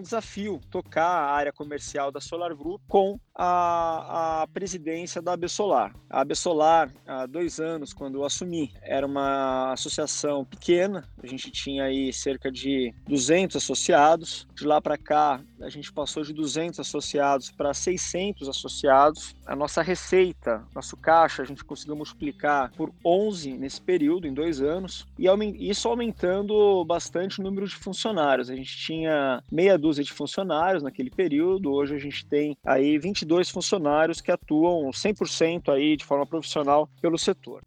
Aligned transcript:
um 0.00 0.02
desafio 0.02 0.60
tocar 0.70 1.04
a 1.04 1.30
área 1.30 1.52
comercial 1.52 2.10
da 2.10 2.20
Solar 2.20 2.54
Group 2.54 2.80
com 2.88 3.20
a, 3.42 4.42
a 4.42 4.46
presidência 4.48 5.22
da 5.22 5.34
Solar. 5.48 5.94
A 6.10 6.34
Solar, 6.34 6.92
há 7.06 7.24
dois 7.24 7.58
anos, 7.58 7.94
quando 7.94 8.16
eu 8.16 8.24
assumi, 8.24 8.70
era 8.82 9.06
uma 9.06 9.72
associação 9.72 10.44
pequena, 10.44 11.08
a 11.22 11.26
gente 11.26 11.50
tinha 11.50 11.84
aí 11.84 12.12
cerca 12.12 12.52
de 12.52 12.94
200 13.08 13.56
associados. 13.56 14.46
De 14.54 14.66
lá 14.66 14.78
para 14.78 14.98
cá, 14.98 15.40
a 15.62 15.70
gente 15.70 15.90
passou 15.90 16.22
de 16.22 16.34
200 16.34 16.80
associados 16.80 17.50
para 17.50 17.72
600 17.72 18.46
associados. 18.46 19.34
A 19.46 19.56
nossa 19.56 19.80
receita, 19.80 20.62
nosso 20.74 20.96
caixa, 20.98 21.42
a 21.42 21.46
gente 21.46 21.64
conseguiu 21.64 21.96
multiplicar 21.96 22.70
por 22.76 22.92
11 23.02 23.54
nesse 23.54 23.80
período, 23.80 24.26
em 24.26 24.34
dois 24.34 24.60
anos, 24.60 25.06
e 25.18 25.26
isso 25.70 25.88
aumentando 25.88 26.84
bastante 26.84 27.40
o 27.40 27.42
número 27.42 27.66
de 27.66 27.74
funcionários. 27.74 28.50
A 28.50 28.56
gente 28.56 28.76
tinha 28.76 29.42
meia 29.50 29.78
dúzia 29.78 30.04
de 30.04 30.12
funcionários 30.12 30.82
naquele 30.82 31.10
período, 31.10 31.72
hoje 31.72 31.94
a 31.94 31.98
gente 31.98 32.26
tem 32.26 32.56
aí 32.66 32.98
22 32.98 33.29
funcionários 33.50 34.20
que 34.20 34.30
atuam 34.30 34.90
100% 34.90 35.72
aí 35.72 35.96
de 35.96 36.04
forma 36.04 36.26
profissional 36.26 36.88
pelo 37.00 37.16
setor. 37.18 37.62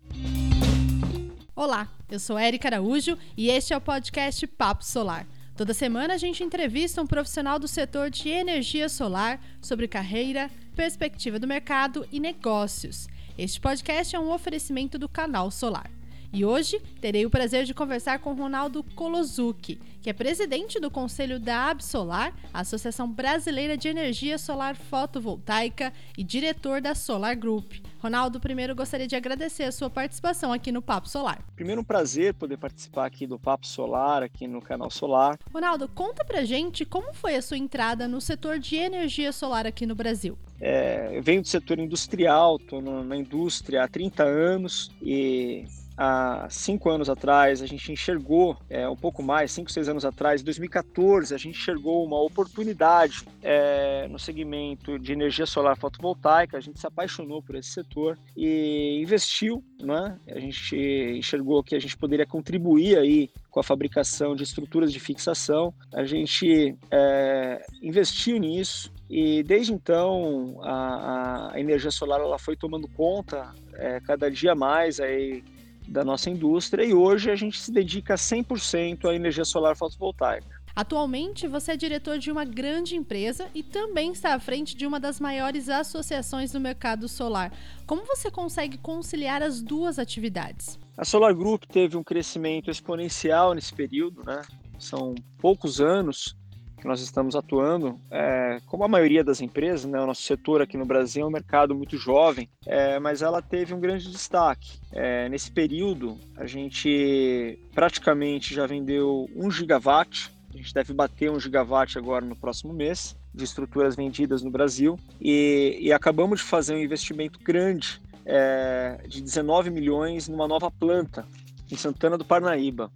Olá, 1.56 1.88
eu 2.12 2.20
sou 2.20 2.38
Érica 2.38 2.68
Araújo 2.68 3.18
e 3.38 3.50
este 3.50 3.74
é 3.74 3.78
o 3.78 3.82
podcast 3.82 4.46
Papo 4.48 4.84
Solar. 4.84 5.26
Toda 5.56 5.74
semana 5.74 6.16
a 6.16 6.18
gente 6.18 6.44
entrevista 6.44 7.02
um 7.02 7.08
profissional 7.08 7.60
do 7.60 7.68
setor 7.68 8.10
de 8.10 8.28
energia 8.28 8.90
solar 8.90 9.40
sobre 9.62 9.88
carreira, 9.88 10.50
perspectiva 10.76 11.40
do 11.40 11.48
mercado 11.48 12.06
e 12.12 12.20
negócios. 12.20 13.08
Este 13.38 13.62
podcast 13.62 14.16
é 14.16 14.20
um 14.20 14.32
oferecimento 14.32 14.98
do 14.98 15.08
Canal 15.08 15.52
Solar. 15.52 15.90
E 16.36 16.44
hoje 16.44 16.82
terei 17.00 17.28
o 17.28 17.30
prazer 17.30 17.64
de 17.64 17.76
conversar 17.76 18.18
com 18.18 18.34
Ronaldo 18.34 18.84
Kolozuki, 18.96 19.80
que 20.02 20.10
é 20.10 20.14
presidente 20.14 20.80
do 20.80 20.90
conselho 20.90 21.40
da 21.40 21.70
Absolar, 21.70 22.34
Associação 22.52 23.08
Brasileira 23.08 23.78
de 23.78 23.88
Energia 23.88 24.40
Solar 24.40 24.76
Fotovoltaica, 24.76 25.94
e 26.18 26.24
diretor 26.24 26.82
da 26.82 26.96
Solar 26.96 27.38
Group. 27.38 27.74
Ronaldo, 28.00 28.40
primeiro 28.40 28.74
gostaria 28.74 29.06
de 29.06 29.16
agradecer 29.16 29.66
a 29.66 29.72
sua 29.72 29.92
participação 29.92 30.52
aqui 30.52 30.72
no 30.72 30.82
Papo 30.82 31.08
Solar. 31.08 31.46
Primeiro 31.56 31.82
um 31.82 31.84
prazer 31.84 32.34
poder 32.34 32.58
participar 32.58 33.06
aqui 33.06 33.28
do 33.28 33.38
Papo 33.38 33.68
Solar, 33.68 34.24
aqui 34.24 34.48
no 34.48 34.60
canal 34.60 34.90
Solar. 34.90 35.38
Ronaldo, 35.54 35.88
conta 35.88 36.26
pra 36.26 36.44
gente 36.44 36.84
como 36.84 37.14
foi 37.14 37.36
a 37.36 37.44
sua 37.44 37.60
entrada 37.60 38.08
no 38.08 38.20
setor 38.20 38.58
de 38.58 38.76
energia 38.76 39.32
solar 39.32 39.68
aqui 39.68 39.86
no 39.86 39.94
Brasil. 39.94 40.36
É, 40.60 41.12
eu 41.14 41.22
venho 41.22 41.44
do 41.44 41.48
setor 41.48 41.78
industrial, 41.78 42.56
estou 42.56 42.82
na 42.82 43.16
indústria 43.16 43.84
há 43.84 43.88
30 43.88 44.24
anos 44.24 44.92
e 45.00 45.66
há 45.98 46.48
cinco 46.50 46.90
anos 46.90 47.10
atrás, 47.10 47.62
a 47.62 47.66
gente 47.66 47.92
enxergou, 47.92 48.58
é, 48.70 48.88
um 48.88 48.96
pouco 48.96 49.22
mais, 49.22 49.52
cinco, 49.52 49.72
seis 49.72 49.88
anos 49.88 50.06
atrás, 50.06 50.42
em 50.42 50.46
2014, 50.46 51.34
a 51.34 51.38
gente 51.38 51.58
enxergou 51.58 52.06
uma 52.06 52.22
oportunidade 52.22 53.26
é, 53.42 54.08
no 54.08 54.20
segmento 54.20 54.98
de 55.00 55.14
energia 55.14 55.46
solar 55.46 55.78
fotovoltaica, 55.78 56.58
a 56.58 56.62
gente 56.62 56.80
se 56.80 56.88
apaixonou 56.88 57.42
por 57.42 57.56
esse 57.56 57.70
setor 57.70 58.18
e 58.36 59.00
investiu, 59.02 59.64
né? 59.80 60.18
a 60.28 60.40
gente 60.40 60.76
enxergou 61.18 61.64
que 61.64 61.76
a 61.76 61.80
gente 61.80 61.98
poderia 61.98 62.26
contribuir 62.26 62.98
aí 62.98 63.30
com 63.50 63.60
a 63.60 63.64
fabricação 63.64 64.36
de 64.36 64.44
estruturas 64.44 64.92
de 64.92 65.00
fixação, 65.00 65.74
a 65.94 66.04
gente 66.04 66.76
é, 66.90 67.64
investiu 67.82 68.40
nisso, 68.40 68.92
e 69.10 69.44
desde 69.44 69.74
então 69.74 70.60
a, 70.64 71.52
a, 71.54 71.60
energia 71.60 71.92
solar 71.92 72.20
ela 72.20 72.40
foi 72.40 72.56
tomando 72.56 72.88
conta 72.88 73.54
é, 73.74 74.00
cada 74.00 74.32
dia 74.32 74.56
mais 74.56 75.00
aí 75.00 75.44
da 75.88 76.04
nossa 76.04 76.30
indústria 76.30 76.84
e 76.84 76.94
hoje 76.94 77.30
a 77.30 77.36
gente 77.36 77.60
se 77.60 77.72
dedica 77.72 78.16
100% 78.16 79.10
à 79.10 79.16
energia 79.16 79.46
solar 79.46 79.76
fotovoltaica. 79.76 80.64
Atualmente, 80.76 81.48
você 81.48 81.74
é 81.74 81.78
diretor 81.78 82.18
de 82.18 82.32
uma 82.32 82.44
grande 82.44 82.96
empresa 82.96 83.48
e 83.54 83.62
também 83.62 84.12
está 84.12 84.34
à 84.34 84.40
frente 84.40 84.76
de 84.76 84.88
uma 84.88 85.00
das 85.00 85.20
maiores 85.20 85.70
associações 85.70 86.52
do 86.52 86.60
mercado 86.60 87.08
solar. 87.08 87.54
Como 87.86 88.04
você 88.06 88.32
consegue 88.32 88.80
conciliar 88.80 89.44
as 89.44 89.62
duas 89.62 90.00
atividades? 90.00 90.80
A 90.98 91.06
Solar 91.06 91.34
Group 91.36 91.66
teve 91.66 91.96
um 91.96 92.04
crescimento 92.04 92.72
exponencial 92.72 93.54
nesse 93.54 93.72
período, 93.72 94.24
né? 94.26 94.42
São 94.80 95.14
poucos 95.38 95.80
anos 95.80 96.36
que 96.84 96.88
nós 96.90 97.00
estamos 97.00 97.34
atuando, 97.34 97.98
é, 98.12 98.60
como 98.66 98.84
a 98.84 98.90
maioria 98.90 99.24
das 99.24 99.40
empresas, 99.40 99.86
né, 99.86 100.02
o 100.02 100.06
nosso 100.06 100.22
setor 100.24 100.62
aqui 100.62 100.76
no 100.76 100.86
Brasil 100.86 101.24
é 101.24 101.26
um 101.26 101.32
mercado 101.32 101.74
muito 101.74 101.98
jovem, 101.98 102.50
é, 102.66 103.00
mas 103.00 103.22
ela 103.22 103.42
teve 103.42 103.74
um 103.74 103.80
grande 103.80 104.12
destaque. 104.12 104.82
É, 104.92 105.30
nesse 105.30 105.50
período, 105.50 106.20
a 106.36 106.46
gente 106.46 107.58
praticamente 107.74 108.54
já 108.54 108.68
vendeu 108.68 109.30
um 109.34 109.50
gigawatt, 109.50 110.30
a 110.54 110.58
gente 110.58 110.74
deve 110.74 110.92
bater 110.92 111.32
um 111.32 111.40
gigawatt 111.40 111.98
agora 111.98 112.26
no 112.26 112.36
próximo 112.36 112.74
mês 112.74 113.16
de 113.34 113.46
estruturas 113.46 113.96
vendidas 113.96 114.44
no 114.44 114.52
Brasil 114.52 115.00
e, 115.22 115.78
e 115.80 115.94
acabamos 115.94 116.42
de 116.42 116.46
fazer 116.46 116.76
um 116.76 116.80
investimento 116.80 117.40
grande 117.42 118.02
é, 118.26 119.00
de 119.08 119.22
19 119.22 119.70
milhões 119.70 120.28
numa 120.28 120.50
nova 120.50 120.70
planta 120.70 121.26
em 121.72 121.78
Santana 121.78 122.18
do 122.18 122.26
Parnaíba. 122.26 122.92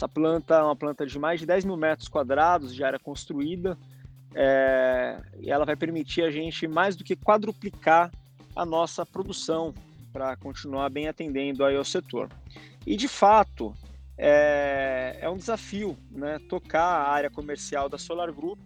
Essa 0.00 0.08
planta 0.08 0.54
é 0.54 0.62
uma 0.62 0.74
planta 0.74 1.04
de 1.04 1.18
mais 1.18 1.40
de 1.40 1.44
10 1.44 1.66
mil 1.66 1.76
metros 1.76 2.08
quadrados 2.08 2.74
de 2.74 2.82
área 2.82 2.98
construída 2.98 3.76
é, 4.34 5.20
e 5.38 5.50
ela 5.50 5.66
vai 5.66 5.76
permitir 5.76 6.22
a 6.22 6.30
gente 6.30 6.66
mais 6.66 6.96
do 6.96 7.04
que 7.04 7.14
quadruplicar 7.14 8.10
a 8.56 8.64
nossa 8.64 9.04
produção 9.04 9.74
para 10.10 10.38
continuar 10.38 10.88
bem 10.88 11.06
atendendo 11.06 11.62
aí 11.66 11.76
ao 11.76 11.84
setor. 11.84 12.30
E 12.86 12.96
de 12.96 13.08
fato 13.08 13.74
é, 14.16 15.18
é 15.20 15.28
um 15.28 15.36
desafio 15.36 15.94
né, 16.10 16.40
tocar 16.48 16.80
a 16.80 17.10
área 17.10 17.28
comercial 17.28 17.86
da 17.86 17.98
Solar 17.98 18.32
Group 18.32 18.58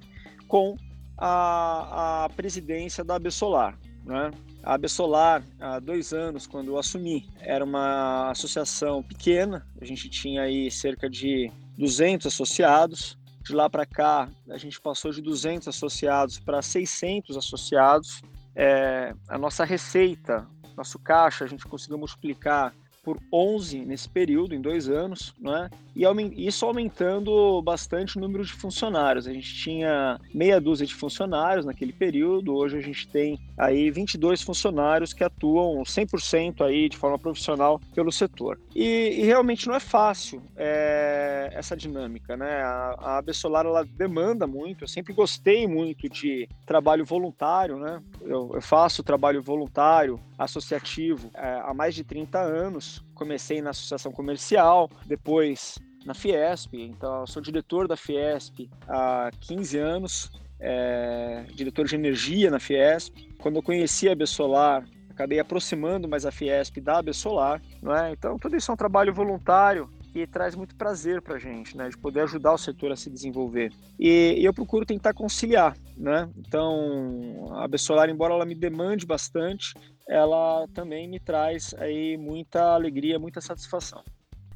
com 0.47 0.77
a, 1.19 2.27
a 2.27 2.29
presidência 2.29 3.03
da 3.03 3.19
Solar. 3.29 3.77
Né? 4.05 4.31
A 4.63 4.89
Solar, 4.89 5.43
há 5.61 5.79
dois 5.79 6.13
anos, 6.13 6.47
quando 6.47 6.69
eu 6.69 6.79
assumi, 6.79 7.29
era 7.41 7.65
uma 7.65 8.31
associação 8.31 9.03
pequena, 9.03 9.67
a 9.81 9.85
gente 9.85 10.09
tinha 10.09 10.43
aí 10.43 10.71
cerca 10.71 11.09
de 11.09 11.51
200 11.79 12.27
associados. 12.27 13.19
De 13.43 13.55
lá 13.55 13.69
para 13.69 13.85
cá, 13.85 14.31
a 14.49 14.57
gente 14.57 14.81
passou 14.81 15.11
de 15.11 15.21
200 15.21 15.69
associados 15.69 16.39
para 16.39 16.63
600 16.63 17.37
associados. 17.37 18.23
É, 18.57 19.15
a 19.29 19.37
nossa 19.37 19.65
receita, 19.65 20.47
nosso 20.75 20.99
caixa, 20.99 21.45
a 21.45 21.47
gente 21.47 21.67
conseguiu 21.67 21.99
multiplicar 21.99 22.75
por 23.05 23.19
11 23.33 23.85
nesse 23.85 24.09
período, 24.09 24.55
em 24.55 24.61
dois 24.61 24.89
anos, 24.89 25.35
né? 25.39 25.69
e 25.95 26.05
isso 26.47 26.67
aumentando 26.67 27.63
bastante 27.63 28.17
o 28.17 28.21
número 28.21 28.45
de 28.45 28.53
funcionários. 28.53 29.29
A 29.29 29.33
gente 29.33 29.55
tinha 29.55 30.19
meia 30.33 30.61
dúzia 30.61 30.87
de 30.87 30.95
funcionários 30.95 31.65
naquele 31.65 31.93
período, 31.93 32.55
hoje 32.55 32.79
a 32.79 32.81
gente 32.81 33.07
tem 33.07 33.39
aí 33.57 33.91
22 33.91 34.43
funcionários 34.43 35.13
que 35.13 35.23
atuam 35.23 35.83
100% 35.83 36.63
aí 36.63 36.89
de 36.89 36.97
forma 36.97 37.19
profissional 37.19 37.81
pelo 37.95 38.11
setor. 38.11 38.59
E, 38.75 39.21
e 39.21 39.23
realmente 39.23 39.69
não 39.69 39.75
é 39.75 39.81
fácil 39.81 40.43
é, 40.57 41.51
essa 41.53 41.77
dinâmica, 41.77 42.37
né? 42.37 42.63
A, 42.63 43.19
a 43.19 43.23
Bessolar 43.23 43.67
ela 43.67 43.85
demanda 43.85 44.47
muito, 44.47 44.85
eu 44.85 44.89
sempre 44.89 45.13
gostei 45.13 45.67
muito 45.69 46.09
de 46.09 46.49
trabalho 46.67 47.05
voluntário, 47.05 47.79
né? 47.79 48.03
Eu, 48.23 48.51
eu 48.55 48.63
faço 48.63 49.03
trabalho 49.03 49.43
voluntário, 49.43 50.19
associativo, 50.39 51.31
é, 51.35 51.61
há 51.65 51.73
mais 51.73 51.95
de 51.95 52.03
30 52.03 52.41
anos. 52.41 52.94
Comecei 53.15 53.63
na 53.63 53.71
associação 53.71 54.13
comercial, 54.13 54.91
depois 55.07 55.79
na 56.05 56.15
Fiesp, 56.15 56.75
então 56.75 57.27
sou 57.27 57.41
diretor 57.41 57.89
da 57.89 57.97
Fiesp 57.97 58.69
há 58.87 59.31
15 59.41 59.79
anos, 59.79 60.31
é, 60.61 61.45
diretor 61.55 61.87
de 61.87 61.95
energia 61.95 62.51
na 62.51 62.61
Fiesp. 62.61 63.15
Quando 63.39 63.57
eu 63.57 63.63
conheci 63.63 64.09
a 64.09 64.15
Bessolar, 64.15 64.85
acabei 65.11 65.39
aproximando 65.39 66.07
mais 66.07 66.27
a 66.27 66.31
Fiesp 66.31 66.81
da 66.81 67.01
Bessolar, 67.01 67.63
não 67.83 67.95
é? 67.95 68.13
Então 68.13 68.39
tudo 68.39 68.57
isso 68.57 68.71
é 68.71 68.75
um 68.75 68.77
trabalho 68.77 69.15
voluntário 69.15 69.89
que 70.15 70.29
traz 70.29 70.55
muito 70.55 70.77
prazer 70.77 71.21
para 71.21 71.35
a 71.35 71.39
gente, 71.41 71.77
né, 71.77 71.89
de 71.89 71.99
poder 71.99 72.21
ajudar 72.21 72.53
o 72.53 72.59
setor 72.59 72.93
a 72.93 72.97
se 72.97 73.11
desenvolver. 73.11 73.73
E, 73.99 74.37
e 74.39 74.45
eu 74.45 74.55
procuro 74.55 74.87
tentar 74.87 75.13
conciliar, 75.13 75.77
né? 75.97 76.31
Então, 76.39 77.49
a 77.57 77.67
Bessolar, 77.67 78.09
embora 78.09 78.33
ela 78.33 78.47
me 78.47 78.55
demande 78.55 79.05
bastante, 79.05 79.75
ela 80.09 80.69
também 80.73 81.09
me 81.09 81.19
traz 81.19 81.75
aí 81.79 82.17
muita 82.17 82.75
alegria, 82.75 83.19
muita 83.19 83.41
satisfação. 83.41 84.05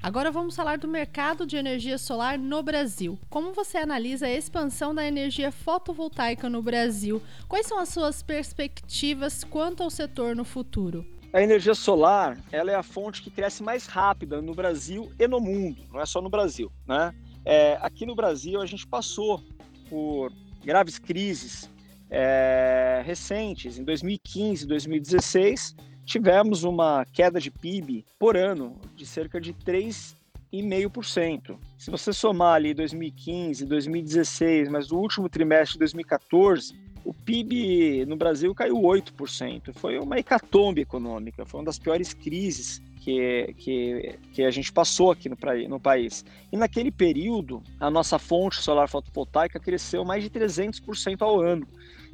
Agora 0.01 0.31
vamos 0.31 0.55
falar 0.55 0.79
do 0.79 0.87
mercado 0.87 1.45
de 1.45 1.57
energia 1.57 1.99
solar 1.99 2.39
no 2.39 2.63
Brasil. 2.63 3.19
Como 3.29 3.53
você 3.53 3.79
analisa 3.79 4.27
a 4.27 4.33
expansão 4.33 4.95
da 4.95 5.05
energia 5.05 5.51
fotovoltaica 5.51 6.49
no 6.49 6.63
Brasil? 6.63 7.21
Quais 7.49 7.67
são 7.67 7.81
as 7.81 7.89
suas 7.89 8.23
perspectivas 8.23 9.43
quanto 9.43 9.83
ao 9.83 9.91
setor 9.91 10.37
no 10.37 10.45
futuro? 10.45 11.05
A 11.33 11.43
energia 11.43 11.75
solar, 11.75 12.39
ela 12.51 12.71
é 12.71 12.75
a 12.75 12.83
fonte 12.83 13.23
que 13.23 13.31
cresce 13.31 13.63
mais 13.63 13.87
rápida 13.87 14.41
no 14.41 14.55
Brasil 14.55 15.13
e 15.19 15.29
no 15.29 15.41
mundo, 15.41 15.83
não 15.93 16.01
é 16.01 16.07
só 16.07 16.23
no 16.23 16.31
Brasil, 16.31 16.73
né? 16.87 17.15
É, 17.45 17.79
aqui 17.83 18.07
no 18.07 18.15
Brasil 18.15 18.61
a 18.61 18.67
gente 18.67 18.87
passou 18.87 19.43
por 19.91 20.33
graves 20.65 20.99
crises 20.99 21.71
é, 22.11 23.03
recentes, 23.05 23.79
em 23.79 23.85
2015, 23.85 24.67
2016, 24.67 25.77
tivemos 26.07 26.65
uma 26.65 27.05
queda 27.05 27.39
de 27.39 27.51
PIB 27.51 28.07
por 28.19 28.35
ano 28.37 28.77
de 28.97 29.05
cerca 29.05 29.39
de 29.39 29.53
3 29.53 30.17
4,5%. 30.53 31.59
Se 31.77 31.91
você 31.91 32.13
somar 32.13 32.55
ali 32.55 32.75
2015, 32.75 33.67
2016, 33.67 34.69
mas 34.69 34.91
o 34.91 34.97
último 34.97 35.29
trimestre 35.29 35.75
de 35.75 35.81
2014, 35.81 36.75
o 37.05 37.13
PIB 37.13 38.05
no 38.07 38.17
Brasil 38.17 38.55
caiu 38.55 38.77
8%. 38.77 39.73
Foi 39.75 39.99
uma 39.99 40.19
hecatombe 40.19 40.81
econômica, 40.81 41.45
foi 41.45 41.61
uma 41.61 41.67
das 41.67 41.79
piores 41.79 42.13
crises 42.15 42.83
que, 43.01 43.55
que, 43.57 44.19
que 44.33 44.43
a 44.43 44.51
gente 44.51 44.73
passou 44.73 45.11
aqui 45.11 45.29
no, 45.29 45.37
no 45.69 45.81
país. 45.81 46.25
E 46.53 46.57
naquele 46.57 46.91
período, 46.91 47.63
a 47.81 47.91
nossa 47.91 48.19
fonte 48.19 48.57
solar 48.57 48.89
fotovoltaica 48.89 49.59
cresceu 49.59 50.05
mais 50.05 50.23
de 50.23 50.31
300% 50.31 51.23
ao 51.23 51.41
ano. 51.41 51.67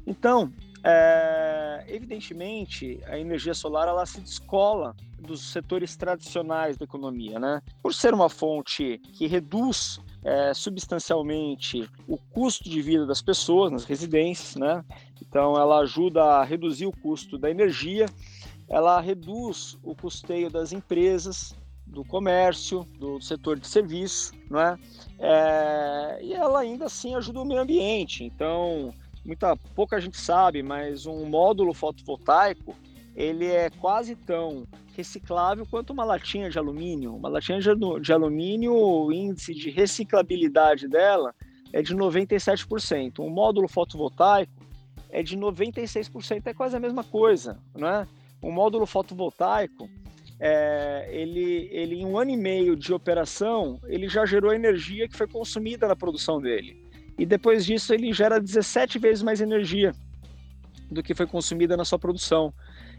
Então, 0.07 0.53
é, 0.87 1.83
evidentemente, 1.89 3.01
a 3.07 3.19
energia 3.19 3.55
solar 3.55 3.89
ela 3.89 4.05
se 4.05 4.21
descola 4.21 4.95
dos 5.19 5.51
setores 5.51 5.97
tradicionais 5.97 6.77
da 6.77 6.85
economia, 6.85 7.39
né? 7.39 7.63
Por 7.83 7.95
ser 7.95 8.13
uma 8.13 8.29
fonte 8.29 8.99
que 9.15 9.27
reduz 9.27 9.99
é, 10.23 10.53
substancialmente 10.53 11.89
o 12.07 12.19
custo 12.19 12.69
de 12.69 12.83
vida 12.83 13.07
das 13.07 13.23
pessoas 13.23 13.73
nas 13.73 13.85
residências, 13.85 14.57
né? 14.57 14.85
Então, 15.23 15.57
ela 15.57 15.79
ajuda 15.79 16.23
a 16.23 16.45
reduzir 16.45 16.85
o 16.85 16.93
custo 16.93 17.39
da 17.39 17.51
energia, 17.51 18.05
ela 18.69 19.01
reduz 19.01 19.79
o 19.83 19.95
custeio 19.95 20.51
das 20.51 20.71
empresas, 20.71 21.57
do 21.87 22.05
comércio, 22.05 22.85
do 22.99 23.21
setor 23.23 23.59
de 23.59 23.67
serviço, 23.67 24.33
não 24.51 24.61
é? 24.61 24.79
é? 25.19 26.19
E 26.23 26.35
ela 26.35 26.61
ainda 26.61 26.87
assim 26.87 27.15
ajuda 27.15 27.41
o 27.41 27.45
meio 27.45 27.61
ambiente. 27.61 28.25
Então, 28.25 28.93
muita 29.25 29.57
pouca 29.75 30.01
gente 30.01 30.19
sabe, 30.19 30.63
mas 30.63 31.07
um 31.07 31.25
módulo 31.25 31.73
fotovoltaico 31.73 32.75
ele 33.17 33.47
é 33.47 33.71
quase 33.71 34.17
tão 34.17 34.67
reciclável 34.97 35.67
quanto 35.67 35.93
uma 35.93 36.05
latinha 36.05 36.51
de 36.51 36.59
alumínio. 36.59 37.15
Uma 37.15 37.29
latinha 37.29 37.61
de 37.61 38.13
alumínio, 38.13 38.75
o 38.75 39.13
índice 39.13 39.55
de 39.55 39.71
reciclabilidade 39.71 40.89
dela 40.89 41.35
é 41.73 41.81
de 41.83 41.95
97%. 41.95 43.21
Um 43.21 43.31
módulo 43.31 43.69
fotovoltaico 43.69 44.53
é 45.11 45.23
de 45.23 45.37
96%, 45.37 46.43
é 46.45 46.55
quase 46.55 46.77
a 46.77 46.81
mesma 46.81 47.05
coisa, 47.05 47.59
né? 47.75 48.07
Um 48.43 48.51
módulo 48.51 48.85
fotovoltaico, 48.85 49.89
é, 50.41 51.09
ele, 51.11 51.69
ele 51.71 52.01
em 52.01 52.05
um 52.05 52.19
ano 52.19 52.33
e 52.33 52.37
meio 52.37 52.77
de 52.77 52.93
operação, 52.93 53.81
ele 53.85 54.09
já 54.09 54.27
gerou 54.27 54.53
energia 54.53 55.09
que 55.09 55.17
foi 55.17 55.29
consumida 55.29 55.87
na 55.87 55.95
produção 55.95 56.41
dele. 56.41 56.84
E 57.19 57.25
depois 57.25 57.65
disso 57.65 57.95
ele 57.95 58.13
gera 58.13 58.41
17 58.41 58.99
vezes 58.99 59.23
mais 59.23 59.41
energia 59.41 59.93
do 60.91 61.03
que 61.03 61.15
foi 61.15 61.27
consumida 61.27 61.77
na 61.77 61.85
sua 61.85 61.99
produção. 61.99 62.53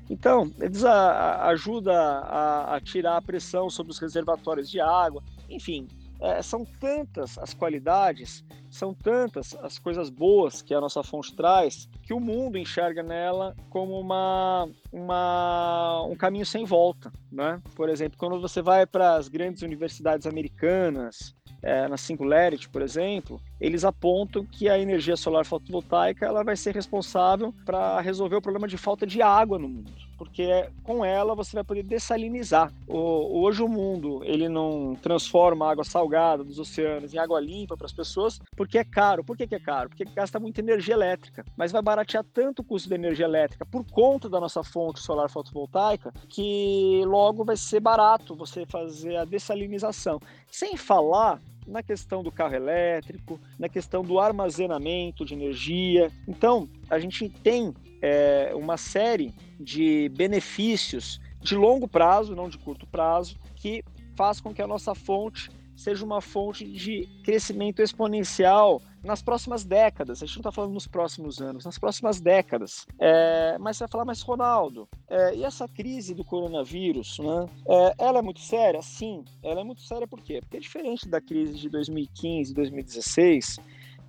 Então, 0.09 0.51
eles 0.59 0.83
ajudam 0.83 1.95
a, 1.95 2.75
a, 2.75 2.81
tirar 2.81 3.17
a 3.17 3.21
pressão 3.21 3.69
sobre 3.69 3.91
os 3.91 3.99
reservatórios 3.99 4.69
de 4.69 4.79
água, 4.79 5.23
enfim, 5.49 5.87
é, 6.21 6.41
são 6.41 6.63
tantas 6.79 7.37
as 7.37 7.53
qualidades, 7.53 8.43
são 8.69 8.93
tantas 8.93 9.55
as 9.55 9.79
coisas 9.79 10.09
boas 10.09 10.61
que 10.61 10.73
a 10.73 10.81
nossa 10.81 11.03
fonte 11.03 11.35
traz, 11.35 11.89
que 12.03 12.13
o 12.13 12.19
mundo 12.19 12.57
enxerga 12.57 13.03
nela 13.03 13.55
como 13.69 13.99
uma, 13.99 14.69
uma, 14.91 16.03
um 16.03 16.15
caminho 16.15 16.45
sem 16.45 16.65
volta. 16.65 17.11
Né? 17.31 17.61
Por 17.75 17.89
exemplo, 17.89 18.17
quando 18.17 18.39
você 18.39 18.61
vai 18.61 18.85
para 18.85 19.15
as 19.15 19.27
grandes 19.27 19.61
universidades 19.61 20.25
americanas, 20.27 21.35
é, 21.61 21.87
na 21.87 21.97
Singularity, 21.97 22.69
por 22.69 22.81
exemplo, 22.81 23.41
eles 23.59 23.85
apontam 23.85 24.45
que 24.45 24.69
a 24.69 24.77
energia 24.77 25.15
solar 25.15 25.45
fotovoltaica 25.45 26.25
ela 26.25 26.43
vai 26.43 26.55
ser 26.55 26.73
responsável 26.73 27.53
para 27.65 27.99
resolver 28.01 28.35
o 28.35 28.41
problema 28.41 28.67
de 28.67 28.77
falta 28.77 29.05
de 29.05 29.21
água 29.21 29.57
no 29.57 29.69
mundo, 29.69 29.91
porque 30.17 30.69
com 30.83 31.03
ela 31.03 31.35
você 31.35 31.55
vai 31.55 31.63
poder 31.63 31.83
dessalinizar. 31.83 32.71
O, 32.87 33.41
hoje 33.41 33.61
o 33.61 33.67
mundo 33.67 34.21
ele 34.23 34.49
não 34.49 34.95
transforma 35.01 35.65
a 35.65 35.71
água 35.71 35.83
salgada 35.83 36.43
dos 36.43 36.59
oceanos 36.59 37.13
em 37.13 37.17
água 37.17 37.39
limpa 37.39 37.77
para 37.77 37.85
as 37.85 37.93
pessoas 37.93 38.39
porque 38.55 38.77
é 38.77 38.83
caro. 38.83 39.23
Por 39.23 39.37
que, 39.37 39.47
que 39.47 39.55
é 39.55 39.59
caro? 39.59 39.89
Porque 39.89 40.05
gasta 40.05 40.39
muita 40.39 40.61
energia 40.61 40.93
elétrica, 40.93 41.45
mas 41.55 41.71
vai 41.71 41.81
baratear 41.81 42.23
tanto 42.23 42.61
o 42.61 42.63
custo 42.63 42.89
da 42.89 42.95
energia 42.95 43.25
elétrica 43.25 43.65
por 43.65 43.85
conta 43.85 44.29
da 44.29 44.39
nossa 44.39 44.63
fonte 44.63 44.99
solar 44.99 45.29
fotovoltaica 45.29 46.13
que 46.27 47.01
logo 47.05 47.43
vai 47.43 47.57
ser 47.57 47.79
barato 47.79 48.35
você 48.35 48.65
fazer 48.65 49.15
a 49.17 49.25
dessalinização. 49.25 50.19
Sem 50.51 50.77
falar 50.77 51.39
na 51.67 51.81
questão 51.81 52.23
do 52.23 52.31
carro 52.31 52.55
elétrico, 52.55 53.39
na 53.57 53.67
questão 53.67 54.03
do 54.03 54.19
armazenamento 54.19 55.25
de 55.25 55.33
energia. 55.33 56.11
Então, 56.27 56.69
a 56.89 56.99
gente 56.99 57.29
tem 57.29 57.73
é, 58.01 58.51
uma 58.55 58.77
série 58.77 59.33
de 59.59 60.09
benefícios 60.09 61.19
de 61.41 61.55
longo 61.55 61.87
prazo, 61.87 62.35
não 62.35 62.49
de 62.49 62.57
curto 62.57 62.85
prazo, 62.87 63.37
que 63.55 63.83
faz 64.15 64.39
com 64.39 64.53
que 64.53 64.61
a 64.61 64.67
nossa 64.67 64.95
fonte 64.95 65.49
seja 65.75 66.05
uma 66.05 66.21
fonte 66.21 66.65
de 66.65 67.07
crescimento 67.23 67.81
exponencial 67.81 68.81
nas 69.03 69.21
próximas 69.21 69.63
décadas. 69.63 70.21
A 70.21 70.25
gente 70.25 70.37
não 70.37 70.41
está 70.41 70.51
falando 70.51 70.73
nos 70.73 70.87
próximos 70.87 71.41
anos, 71.41 71.65
nas 71.65 71.77
próximas 71.77 72.19
décadas. 72.19 72.87
É, 72.99 73.57
mas 73.59 73.77
você 73.77 73.83
vai 73.83 73.91
falar, 73.91 74.05
mas 74.05 74.21
Ronaldo, 74.21 74.87
é, 75.07 75.35
e 75.35 75.43
essa 75.43 75.67
crise 75.67 76.13
do 76.13 76.23
coronavírus, 76.23 77.19
né? 77.19 77.45
É, 77.67 77.95
ela 77.99 78.19
é 78.19 78.21
muito 78.21 78.39
séria? 78.39 78.81
Sim, 78.81 79.23
ela 79.43 79.61
é 79.61 79.63
muito 79.63 79.81
séria 79.81 80.07
por 80.07 80.21
quê? 80.21 80.39
Porque 80.41 80.57
é 80.57 80.59
diferente 80.59 81.07
da 81.07 81.21
crise 81.21 81.53
de 81.53 81.69
2015, 81.69 82.53
2016, 82.53 83.59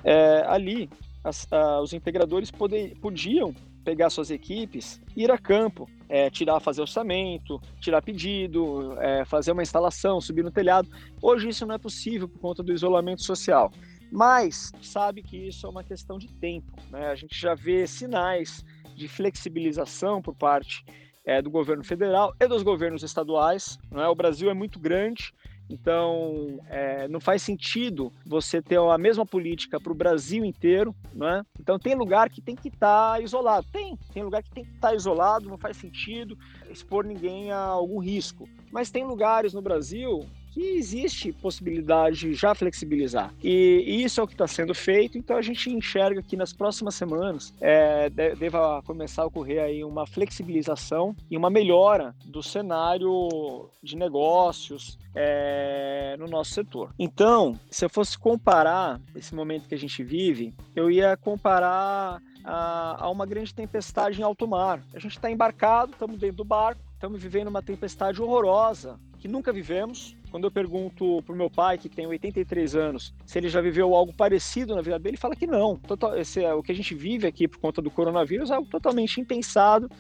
é, 0.02 0.44
ali 0.46 0.88
as, 1.22 1.46
a, 1.52 1.80
os 1.80 1.92
integradores 1.92 2.50
poder, 2.50 2.96
podiam 3.00 3.54
pegar 3.86 4.10
suas 4.10 4.32
equipes, 4.32 5.00
ir 5.16 5.30
a 5.30 5.38
campo, 5.38 5.88
é, 6.08 6.28
tirar, 6.28 6.58
fazer 6.58 6.80
orçamento, 6.80 7.62
tirar 7.80 8.02
pedido, 8.02 9.00
é, 9.00 9.24
fazer 9.24 9.52
uma 9.52 9.62
instalação, 9.62 10.20
subir 10.20 10.42
no 10.42 10.50
telhado. 10.50 10.88
Hoje 11.22 11.48
isso 11.50 11.64
não 11.64 11.76
é 11.76 11.78
possível 11.78 12.28
por 12.28 12.40
conta 12.40 12.64
do 12.64 12.72
isolamento 12.72 13.22
social. 13.22 13.70
Mas 14.10 14.72
sabe 14.82 15.22
que 15.22 15.36
isso 15.36 15.68
é 15.68 15.70
uma 15.70 15.84
questão 15.84 16.18
de 16.18 16.26
tempo. 16.26 16.72
Né? 16.90 17.06
A 17.06 17.14
gente 17.14 17.40
já 17.40 17.54
vê 17.54 17.86
sinais 17.86 18.64
de 18.96 19.06
flexibilização 19.06 20.20
por 20.20 20.34
parte 20.34 20.84
é, 21.24 21.40
do 21.40 21.48
governo 21.48 21.84
federal 21.84 22.34
e 22.40 22.48
dos 22.48 22.64
governos 22.64 23.04
estaduais. 23.04 23.78
Né? 23.88 24.04
O 24.08 24.16
Brasil 24.16 24.50
é 24.50 24.54
muito 24.54 24.80
grande, 24.80 25.32
então, 25.68 26.60
é, 26.68 27.08
não 27.08 27.20
faz 27.20 27.42
sentido 27.42 28.12
você 28.24 28.62
ter 28.62 28.78
a 28.78 28.98
mesma 28.98 29.26
política 29.26 29.80
para 29.80 29.92
o 29.92 29.96
Brasil 29.96 30.44
inteiro, 30.44 30.94
né? 31.12 31.44
Então, 31.60 31.78
tem 31.78 31.94
lugar 31.94 32.30
que 32.30 32.40
tem 32.40 32.54
que 32.54 32.68
estar 32.68 33.14
tá 33.14 33.20
isolado. 33.20 33.66
Tem, 33.72 33.98
tem 34.12 34.22
lugar 34.22 34.42
que 34.42 34.50
tem 34.50 34.64
que 34.64 34.74
estar 34.74 34.88
tá 34.88 34.94
isolado, 34.94 35.48
não 35.48 35.58
faz 35.58 35.76
sentido 35.76 36.38
expor 36.70 37.04
ninguém 37.04 37.50
a 37.50 37.58
algum 37.58 37.98
risco. 37.98 38.48
Mas 38.70 38.90
tem 38.90 39.04
lugares 39.04 39.52
no 39.52 39.62
Brasil 39.62 40.24
que 40.56 40.79
existe 40.79 41.32
possibilidade 41.35 42.20
de 42.20 42.32
já 42.32 42.55
flexibilizar. 42.55 43.31
E, 43.44 44.03
isso 44.03 44.19
é 44.19 44.25
o 44.25 44.27
que 44.27 44.32
está 44.32 44.46
sendo 44.46 44.75
feito, 44.75 45.19
então 45.19 45.36
a 45.36 45.43
gente 45.43 45.69
enxerga 45.69 46.22
que 46.22 46.34
nas 46.34 46.51
próximas 46.51 46.94
semanas 46.94 47.53
é, 47.60 48.08
deva 48.08 48.82
começar 48.86 49.25
a 49.25 49.27
ocorrer 49.27 49.63
aí 49.63 49.84
uma 49.84 50.06
flexibilização 50.06 51.15
e 51.31 51.36
uma 51.36 51.51
melhora 51.51 52.15
do 52.25 52.43
cenário 52.43 53.69
de 53.82 53.96
negócios 53.96 54.98
é, 55.15 56.17
no 56.19 56.27
nosso 56.27 56.53
setor. 56.53 56.91
Então, 56.98 57.60
se 57.70 57.84
eu 57.84 57.91
fosse 57.91 58.19
comparar 58.19 58.98
esse 59.15 59.34
momento 59.34 59.69
que 59.69 59.75
a 59.75 59.79
gente 59.79 60.03
vive, 60.03 60.55
eu 60.75 60.91
ia 60.91 61.19
comparar 61.19 62.22
a, 62.43 63.05
a 63.05 63.10
uma 63.10 63.27
grande 63.27 63.53
tempestade 63.53 64.20
em 64.20 64.25
alto 64.25 64.48
mar. 64.48 64.82
A 64.94 64.98
gente 64.98 65.19
está 65.19 65.31
embarcado, 65.31 65.93
estamos 65.93 66.19
dentro 66.19 66.39
do 66.39 66.44
barco, 66.44 66.81
estamos 66.94 67.22
vivendo 67.22 67.48
uma 67.48 67.63
tempestade 67.63 68.22
horrorosa 68.22 68.98
que 69.26 69.32
nunca 69.32 69.52
vivemos. 69.52 70.16
Quando 70.30 70.44
eu 70.44 70.50
pergunto 70.50 71.20
pro 71.24 71.34
meu 71.34 71.50
pai, 71.50 71.76
que 71.76 71.88
tem 71.88 72.06
83 72.06 72.76
anos, 72.76 73.12
se 73.24 73.38
ele 73.38 73.48
já 73.48 73.60
viveu 73.60 73.94
algo 73.94 74.12
parecido 74.12 74.74
na 74.74 74.80
vida 74.80 74.98
dele, 74.98 75.10
ele 75.10 75.16
fala 75.16 75.34
que 75.34 75.46
não. 75.46 75.76
Total, 75.76 76.16
esse 76.16 76.44
é, 76.44 76.54
o 76.54 76.62
que 76.62 76.70
a 76.70 76.74
gente 76.74 76.94
vive 76.94 77.26
aqui 77.26 77.48
por 77.48 77.58
conta 77.58 77.82
do 77.82 77.90
coronavírus 77.90 78.50
é 78.50 78.54
algo 78.54 78.68
totalmente 78.70 79.20
impensado, 79.20 79.90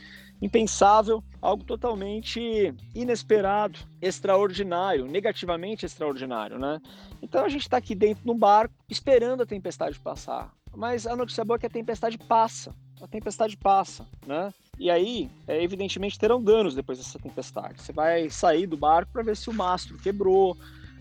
impensável, 0.40 1.24
algo 1.42 1.64
totalmente 1.64 2.72
inesperado, 2.94 3.80
extraordinário, 4.00 5.06
negativamente 5.06 5.84
extraordinário, 5.84 6.58
né? 6.58 6.80
Então 7.20 7.44
a 7.44 7.48
gente 7.48 7.62
está 7.62 7.78
aqui 7.78 7.94
dentro 7.94 8.22
de 8.22 8.30
um 8.30 8.38
barco 8.38 8.74
esperando 8.88 9.42
a 9.42 9.46
tempestade 9.46 9.98
passar. 9.98 10.52
Mas 10.76 11.06
a 11.06 11.16
notícia 11.16 11.44
boa 11.44 11.56
é 11.56 11.60
que 11.60 11.66
a 11.66 11.70
tempestade 11.70 12.18
passa. 12.18 12.72
A 13.00 13.08
tempestade 13.08 13.56
passa, 13.56 14.06
né? 14.26 14.52
E 14.78 14.90
aí, 14.90 15.30
é, 15.46 15.62
evidentemente, 15.62 16.18
terão 16.18 16.42
danos 16.42 16.74
depois 16.74 16.98
dessa 16.98 17.18
tempestade. 17.18 17.80
Você 17.80 17.92
vai 17.92 18.28
sair 18.28 18.66
do 18.66 18.76
barco 18.76 19.12
para 19.12 19.22
ver 19.22 19.36
se 19.36 19.48
o 19.48 19.52
mastro 19.52 19.98
quebrou, 19.98 20.56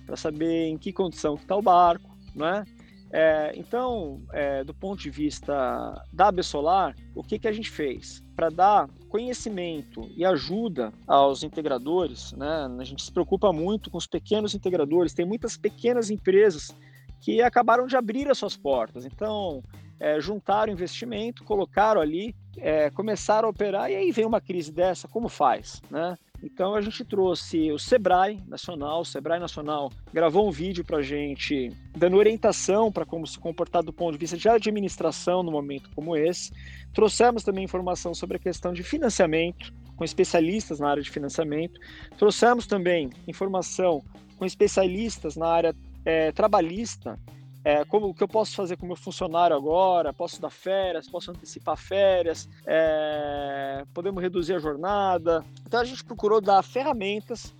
para 0.05 0.15
saber 0.15 0.67
em 0.67 0.77
que 0.77 0.93
condição 0.93 1.35
está 1.35 1.55
o 1.55 1.61
barco, 1.61 2.09
né? 2.33 2.65
É, 3.11 3.53
então, 3.55 4.21
é, 4.33 4.63
do 4.63 4.73
ponto 4.73 5.01
de 5.01 5.09
vista 5.09 6.03
da 6.11 6.31
Solar, 6.43 6.95
o 7.15 7.23
que, 7.23 7.39
que 7.39 7.47
a 7.47 7.51
gente 7.51 7.69
fez? 7.69 8.21
Para 8.35 8.49
dar 8.49 8.89
conhecimento 9.09 10.09
e 10.17 10.25
ajuda 10.25 10.91
aos 11.07 11.43
integradores, 11.43 12.33
né? 12.33 12.67
a 12.77 12.83
gente 12.83 13.03
se 13.03 13.11
preocupa 13.11 13.53
muito 13.53 13.89
com 13.89 13.97
os 13.97 14.07
pequenos 14.07 14.53
integradores, 14.53 15.13
tem 15.13 15.25
muitas 15.25 15.55
pequenas 15.55 16.09
empresas 16.09 16.75
que 17.21 17.41
acabaram 17.41 17.87
de 17.87 17.95
abrir 17.95 18.29
as 18.29 18.37
suas 18.37 18.57
portas. 18.57 19.05
Então, 19.05 19.63
é, 19.97 20.19
juntaram 20.19 20.73
investimento, 20.73 21.43
colocaram 21.45 22.01
ali, 22.01 22.35
é, 22.57 22.89
começaram 22.89 23.47
a 23.47 23.51
operar, 23.51 23.91
e 23.91 23.95
aí 23.95 24.11
vem 24.11 24.25
uma 24.25 24.41
crise 24.41 24.71
dessa, 24.71 25.07
como 25.07 25.29
faz? 25.29 25.81
Né? 25.89 26.17
Então 26.43 26.75
a 26.75 26.81
gente 26.81 27.03
trouxe 27.03 27.71
o 27.71 27.79
Sebrae 27.79 28.39
Nacional, 28.47 29.01
o 29.01 29.05
Sebrae 29.05 29.39
Nacional 29.39 29.91
gravou 30.13 30.47
um 30.47 30.51
vídeo 30.51 30.83
para 30.83 31.01
gente 31.01 31.71
dando 31.95 32.17
orientação 32.17 32.91
para 32.91 33.05
como 33.05 33.25
se 33.25 33.39
comportar 33.39 33.81
do 33.81 33.93
ponto 33.93 34.13
de 34.13 34.17
vista 34.17 34.37
de 34.37 34.47
administração 34.47 35.41
no 35.41 35.51
momento 35.51 35.89
como 35.95 36.15
esse. 36.15 36.51
Trouxemos 36.93 37.43
também 37.43 37.63
informação 37.63 38.13
sobre 38.13 38.37
a 38.37 38.39
questão 38.39 38.73
de 38.73 38.83
financiamento, 38.83 39.73
com 39.95 40.03
especialistas 40.03 40.79
na 40.79 40.89
área 40.89 41.01
de 41.01 41.09
financiamento. 41.09 41.79
Trouxemos 42.17 42.67
também 42.67 43.09
informação 43.27 44.03
com 44.37 44.45
especialistas 44.45 45.35
na 45.35 45.47
área 45.47 45.75
é, 46.03 46.31
trabalhista, 46.31 47.17
é, 47.65 47.83
como 47.83 48.09
o 48.09 48.13
que 48.13 48.21
eu 48.21 48.27
posso 48.27 48.55
fazer 48.55 48.77
com 48.77 48.85
o 48.85 48.87
meu 48.87 48.95
funcionário 48.95 49.55
agora, 49.55 50.13
posso 50.13 50.39
dar 50.39 50.51
férias, 50.51 51.09
posso 51.09 51.31
antecipar 51.31 51.75
férias, 51.75 52.47
é, 52.63 53.83
podemos 53.91 54.21
reduzir 54.21 54.53
a 54.53 54.59
jornada. 54.59 55.43
Então 55.65 55.79
a 55.79 55.83
gente 55.83 56.03
procurou 56.03 56.39
dar 56.39 56.61
ferramentas 56.61 57.55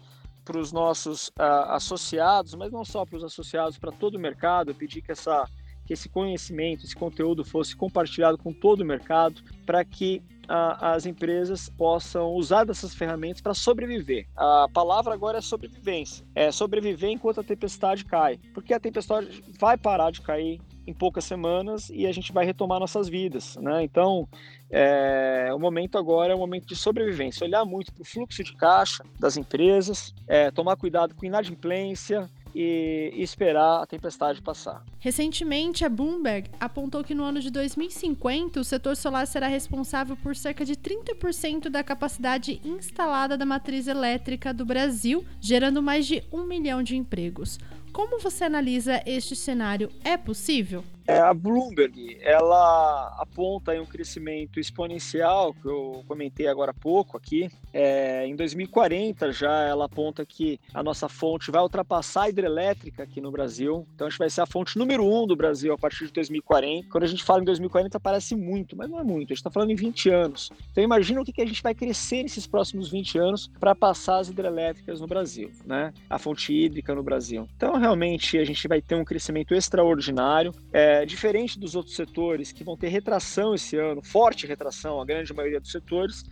para 0.45 0.59
os 0.59 0.71
nossos 0.71 1.29
uh, 1.29 1.71
associados, 1.71 2.53
mas 2.53 2.71
não 2.71 2.85
só 2.85 3.03
para 3.03 3.17
os 3.17 3.23
associados, 3.23 3.79
para 3.79 3.91
todo 3.91 4.13
o 4.13 4.19
mercado. 4.19 4.69
Eu 4.69 4.75
pedi 4.75 5.01
que 5.01 5.11
essa 5.11 5.49
que 5.85 5.93
esse 5.93 6.09
conhecimento, 6.09 6.85
esse 6.85 6.95
conteúdo 6.95 7.45
fosse 7.45 7.75
compartilhado 7.75 8.37
com 8.37 8.51
todo 8.51 8.81
o 8.81 8.85
mercado, 8.85 9.41
para 9.65 9.83
que 9.85 10.21
as 10.47 11.05
empresas 11.05 11.69
possam 11.69 12.31
usar 12.33 12.65
dessas 12.65 12.93
ferramentas 12.93 13.41
para 13.41 13.53
sobreviver. 13.53 14.27
A 14.35 14.67
palavra 14.71 15.13
agora 15.13 15.39
é 15.39 15.41
sobrevivência. 15.41 16.25
É 16.35 16.51
sobreviver 16.51 17.09
enquanto 17.09 17.39
a 17.39 17.43
tempestade 17.43 18.05
cai, 18.05 18.39
porque 18.53 18.73
a 18.73 18.79
tempestade 18.79 19.43
vai 19.59 19.77
parar 19.77 20.11
de 20.11 20.21
cair 20.21 20.61
em 20.87 20.93
poucas 20.93 21.25
semanas 21.25 21.89
e 21.89 22.05
a 22.05 22.11
gente 22.11 22.31
vai 22.31 22.45
retomar 22.45 22.79
nossas 22.79 23.09
vidas, 23.09 23.55
né? 23.57 23.83
Então, 23.83 24.27
é, 24.69 25.49
o 25.51 25.57
momento 25.57 25.97
agora 25.97 26.33
é 26.33 26.35
um 26.35 26.39
momento 26.39 26.67
de 26.67 26.75
sobrevivência, 26.75 27.45
olhar 27.45 27.65
muito 27.65 27.91
para 27.91 28.03
o 28.03 28.05
fluxo 28.05 28.43
de 28.43 28.53
caixa 28.55 29.03
das 29.19 29.35
empresas, 29.35 30.13
é, 30.27 30.51
tomar 30.51 30.75
cuidado 30.75 31.15
com 31.15 31.25
inadimplência, 31.25 32.29
e, 32.55 33.13
esperar 33.17 33.83
a 33.83 33.85
tempestade 33.85 34.41
passar. 34.41 34.81
Recentemente, 34.97 35.83
a 35.83 35.89
Bloomberg 35.89 36.49
apontou 36.57 37.03
que 37.03 37.13
no 37.13 37.23
ano 37.23 37.41
de 37.41 37.51
2050 37.51 38.61
o 38.61 38.63
setor 38.63 38.95
solar 38.95 39.27
será 39.27 39.47
responsável 39.47 40.15
por 40.15 40.35
cerca 40.35 40.63
de 40.63 40.75
30% 40.75 41.69
da 41.69 41.83
capacidade 41.83 42.61
instalada 42.63 43.37
da 43.37 43.45
matriz 43.45 43.87
elétrica 43.87 44.53
do 44.53 44.65
Brasil, 44.65 45.25
gerando 45.41 45.83
mais 45.83 46.07
de 46.07 46.23
um 46.31 46.45
milhão 46.45 46.81
de 46.81 46.95
empregos. 46.95 47.59
Como 47.91 48.19
você 48.19 48.45
analisa 48.45 49.01
este 49.05 49.35
cenário? 49.35 49.89
É 50.03 50.15
possível? 50.15 50.83
É, 51.07 51.19
a 51.19 51.33
Bloomberg, 51.33 52.17
ela 52.21 53.15
aponta 53.19 53.79
um 53.79 53.85
crescimento 53.85 54.59
exponencial, 54.59 55.53
que 55.53 55.67
eu 55.67 56.03
comentei 56.07 56.47
agora 56.47 56.71
há 56.71 56.73
pouco 56.73 57.15
aqui. 57.15 57.49
É, 57.71 58.25
em 58.25 58.35
2040 58.35 59.31
já 59.31 59.65
ela 59.65 59.85
aponta 59.85 60.25
que 60.25 60.59
a 60.73 60.81
nossa 60.81 61.07
fonte 61.07 61.51
vai 61.51 61.61
ultrapassar 61.61 62.23
a 62.23 62.29
hidrelétrica 62.29 63.03
aqui 63.03 63.21
no 63.21 63.29
Brasil. 63.29 63.87
Então 63.93 64.07
a 64.07 64.09
gente 64.09 64.17
vai 64.17 64.29
ser 64.29 64.41
a 64.41 64.45
fonte 64.47 64.79
número 64.79 65.05
um 65.05 65.27
do 65.27 65.35
Brasil 65.35 65.73
a 65.73 65.77
partir 65.77 66.07
de 66.07 66.13
2040. 66.13 66.89
Quando 66.89 67.03
a 67.03 67.07
gente 67.07 67.23
fala 67.23 67.41
em 67.41 67.45
2040 67.45 67.99
parece 67.99 68.35
muito, 68.35 68.75
mas 68.75 68.89
não 68.89 68.99
é 68.99 69.03
muito. 69.03 69.31
A 69.31 69.35
gente 69.35 69.37
está 69.37 69.51
falando 69.51 69.71
em 69.71 69.75
20 69.75 70.09
anos. 70.09 70.51
Então 70.71 70.83
imagina 70.83 71.21
o 71.21 71.25
que, 71.25 71.33
que 71.33 71.41
a 71.41 71.45
gente 71.45 71.61
vai 71.61 71.75
crescer 71.75 72.23
nesses 72.23 72.47
próximos 72.47 72.89
20 72.89 73.17
anos 73.19 73.51
para 73.59 73.75
passar 73.75 74.17
as 74.17 74.29
hidrelétricas 74.29 74.99
no 74.99 75.07
Brasil, 75.07 75.51
né? 75.65 75.93
A 76.09 76.17
fonte 76.17 76.51
hídrica 76.51 76.95
no 76.95 77.03
Brasil. 77.03 77.47
Então 77.55 77.77
realmente 77.77 78.39
a 78.39 78.43
gente 78.43 78.67
vai 78.67 78.81
ter 78.81 78.95
um 78.95 79.05
crescimento 79.05 79.53
extraordinário. 79.53 80.51
É, 80.73 80.94
é, 81.01 81.05
diferente 81.05 81.59
dos 81.59 81.75
outros 81.75 81.95
setores 81.95 82.51
que 82.51 82.63
vão 82.63 82.77
ter 82.77 82.89
retração 82.89 83.53
esse 83.53 83.77
ano, 83.77 84.01
forte 84.01 84.47
retração, 84.47 85.01
a 85.01 85.05
grande 85.05 85.33
maioria 85.33 85.59
dos 85.59 85.71
setores, 85.71 86.23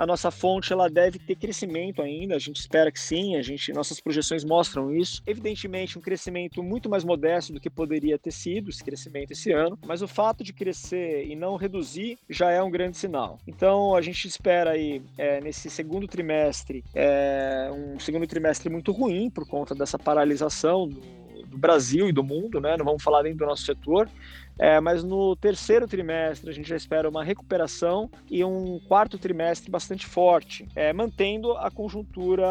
a 0.00 0.06
nossa 0.06 0.30
fonte 0.30 0.72
ela 0.72 0.88
deve 0.88 1.18
ter 1.18 1.34
crescimento 1.34 2.00
ainda, 2.00 2.34
a 2.34 2.38
gente 2.38 2.58
espera 2.58 2.90
que 2.90 2.98
sim, 2.98 3.36
a 3.36 3.42
gente, 3.42 3.70
nossas 3.70 4.00
projeções 4.00 4.42
mostram 4.42 4.94
isso. 4.94 5.22
Evidentemente, 5.26 5.98
um 5.98 6.00
crescimento 6.00 6.62
muito 6.62 6.88
mais 6.88 7.04
modesto 7.04 7.52
do 7.52 7.60
que 7.60 7.68
poderia 7.68 8.18
ter 8.18 8.30
sido 8.30 8.70
esse 8.70 8.82
crescimento 8.82 9.32
esse 9.32 9.52
ano, 9.52 9.78
mas 9.86 10.00
o 10.00 10.08
fato 10.08 10.42
de 10.42 10.54
crescer 10.54 11.26
e 11.26 11.36
não 11.36 11.56
reduzir 11.56 12.18
já 12.30 12.50
é 12.50 12.62
um 12.62 12.70
grande 12.70 12.96
sinal. 12.96 13.38
Então, 13.46 13.94
a 13.94 14.00
gente 14.00 14.26
espera 14.26 14.70
aí, 14.70 15.02
é, 15.18 15.38
nesse 15.42 15.68
segundo 15.68 16.08
trimestre, 16.08 16.82
é, 16.94 17.70
um 17.70 18.00
segundo 18.00 18.26
trimestre 18.26 18.70
muito 18.70 18.92
ruim 18.92 19.28
por 19.28 19.46
conta 19.46 19.74
dessa 19.74 19.98
paralisação 19.98 20.88
do 20.88 21.19
do 21.50 21.58
Brasil 21.58 22.08
e 22.08 22.12
do 22.12 22.22
mundo, 22.22 22.60
né? 22.60 22.76
Não 22.76 22.84
vamos 22.84 23.02
falar 23.02 23.22
nem 23.22 23.34
do 23.34 23.44
nosso 23.44 23.64
setor, 23.64 24.08
é, 24.58 24.78
mas 24.80 25.02
no 25.02 25.34
terceiro 25.36 25.88
trimestre 25.88 26.48
a 26.48 26.52
gente 26.52 26.68
já 26.68 26.76
espera 26.76 27.08
uma 27.08 27.24
recuperação 27.24 28.10
e 28.30 28.44
um 28.44 28.78
quarto 28.86 29.18
trimestre 29.18 29.70
bastante 29.70 30.06
forte, 30.06 30.68
é, 30.76 30.92
mantendo 30.92 31.52
a 31.52 31.70
conjuntura 31.70 32.46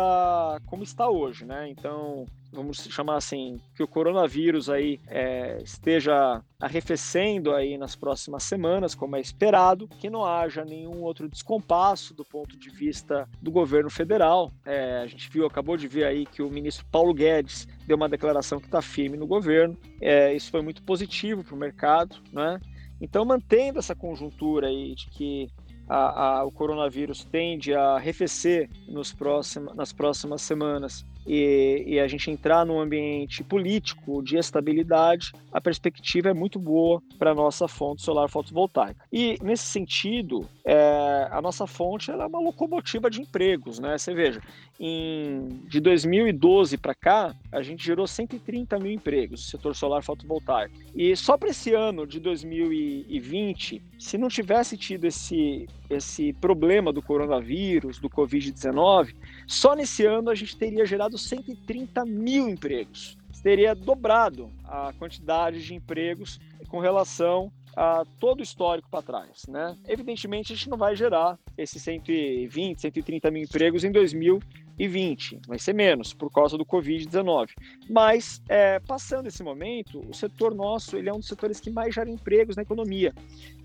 como 0.65 0.83
está 0.83 1.09
hoje, 1.09 1.45
né? 1.45 1.69
Então, 1.69 2.25
vamos 2.51 2.77
chamar 2.89 3.17
assim, 3.17 3.59
que 3.75 3.83
o 3.83 3.87
coronavírus 3.87 4.69
aí 4.69 4.99
é, 5.07 5.57
esteja 5.63 6.41
arrefecendo 6.59 7.53
aí 7.53 7.77
nas 7.77 7.95
próximas 7.95 8.43
semanas, 8.43 8.95
como 8.95 9.15
é 9.15 9.21
esperado, 9.21 9.87
que 9.87 10.09
não 10.09 10.25
haja 10.25 10.65
nenhum 10.65 11.01
outro 11.01 11.29
descompasso 11.29 12.13
do 12.13 12.25
ponto 12.25 12.57
de 12.57 12.69
vista 12.69 13.27
do 13.41 13.51
governo 13.51 13.89
federal. 13.89 14.51
É, 14.65 14.99
a 14.99 15.07
gente 15.07 15.29
viu, 15.29 15.45
acabou 15.45 15.77
de 15.77 15.87
ver 15.87 16.05
aí 16.05 16.25
que 16.25 16.41
o 16.41 16.49
ministro 16.49 16.85
Paulo 16.91 17.13
Guedes 17.13 17.67
deu 17.85 17.95
uma 17.95 18.09
declaração 18.09 18.59
que 18.59 18.65
está 18.65 18.81
firme 18.81 19.17
no 19.17 19.27
governo. 19.27 19.77
É, 20.01 20.33
isso 20.33 20.51
foi 20.51 20.61
muito 20.61 20.83
positivo 20.83 21.43
para 21.43 21.55
o 21.55 21.57
mercado, 21.57 22.17
né? 22.33 22.59
Então, 23.01 23.23
mantendo 23.23 23.79
essa 23.79 23.95
conjuntura 23.95 24.67
aí 24.67 24.93
de 24.93 25.09
que 25.09 25.49
a, 25.87 26.39
a, 26.39 26.43
o 26.43 26.51
coronavírus 26.51 27.23
tende 27.23 27.73
a 27.73 27.95
arrefecer 27.95 28.69
nos 28.87 29.11
próximos, 29.11 29.75
nas 29.75 29.91
próximas 29.91 30.41
semanas 30.41 31.03
e, 31.29 31.83
e, 31.85 31.99
a 31.99 32.07
gente 32.07 32.31
entrar 32.31 32.65
num 32.65 32.79
ambiente 32.79 33.43
político 33.43 34.23
de 34.23 34.35
estabilidade, 34.35 35.31
a 35.53 35.61
perspectiva 35.61 36.29
é 36.29 36.33
muito 36.33 36.57
boa 36.57 37.03
para 37.19 37.29
a 37.29 37.35
nossa 37.35 37.67
fonte 37.67 38.01
solar 38.01 38.27
fotovoltaica. 38.27 39.05
E, 39.13 39.37
nesse 39.43 39.65
sentido, 39.65 40.49
é, 40.65 41.27
a 41.29 41.39
nossa 41.39 41.67
fonte 41.67 42.09
é 42.09 42.15
uma 42.15 42.39
locomotiva 42.39 43.11
de 43.11 43.21
empregos. 43.21 43.77
Né? 43.77 43.95
Você 43.95 44.11
veja, 44.11 44.41
em, 44.79 45.61
de 45.67 45.79
2012 45.79 46.77
para 46.77 46.95
cá, 46.95 47.35
a 47.51 47.61
gente 47.61 47.85
gerou 47.85 48.07
130 48.07 48.79
mil 48.79 48.91
empregos 48.91 49.41
no 49.41 49.47
setor 49.51 49.75
solar 49.75 50.01
fotovoltaico. 50.01 50.73
E 50.95 51.15
só 51.15 51.37
para 51.37 51.49
esse 51.49 51.75
ano 51.75 52.07
de 52.07 52.19
2020, 52.19 53.83
se 53.99 54.17
não 54.17 54.29
tivesse 54.29 54.75
tido 54.75 55.05
esse, 55.05 55.67
esse 55.91 56.33
problema 56.33 56.91
do 56.91 57.03
coronavírus, 57.03 57.99
do 57.99 58.09
Covid-19, 58.09 59.13
só 59.45 59.75
nesse 59.75 60.05
ano 60.05 60.31
a 60.31 60.35
gente 60.35 60.57
teria 60.57 60.85
gerado 60.85 61.18
130 61.19 62.05
mil 62.05 62.49
empregos. 62.49 63.17
Teria 63.41 63.73
dobrado 63.73 64.51
a 64.65 64.91
quantidade 64.93 65.63
de 65.63 65.73
empregos 65.73 66.39
com 66.67 66.79
relação 66.79 67.51
a 67.75 68.03
todo 68.19 68.41
o 68.41 68.43
histórico 68.43 68.89
para 68.89 69.01
trás. 69.01 69.43
Né? 69.47 69.77
Evidentemente, 69.87 70.51
a 70.51 70.55
gente 70.55 70.69
não 70.69 70.77
vai 70.77 70.95
gerar 70.95 71.39
esses 71.57 71.81
120, 71.81 72.81
130 72.81 73.31
mil 73.31 73.43
empregos 73.43 73.83
em 73.83 73.91
2000 73.91 74.39
2020, 74.79 75.41
vai 75.47 75.59
ser 75.59 75.73
menos 75.73 76.13
por 76.13 76.31
causa 76.31 76.57
do 76.57 76.65
Covid-19. 76.65 77.49
Mas, 77.89 78.41
é, 78.47 78.79
passando 78.79 79.27
esse 79.27 79.43
momento, 79.43 79.99
o 80.09 80.13
setor 80.13 80.55
nosso 80.55 80.95
ele 80.95 81.09
é 81.09 81.13
um 81.13 81.19
dos 81.19 81.27
setores 81.27 81.59
que 81.59 81.69
mais 81.69 81.93
gera 81.93 82.09
empregos 82.09 82.55
na 82.55 82.61
economia. 82.61 83.13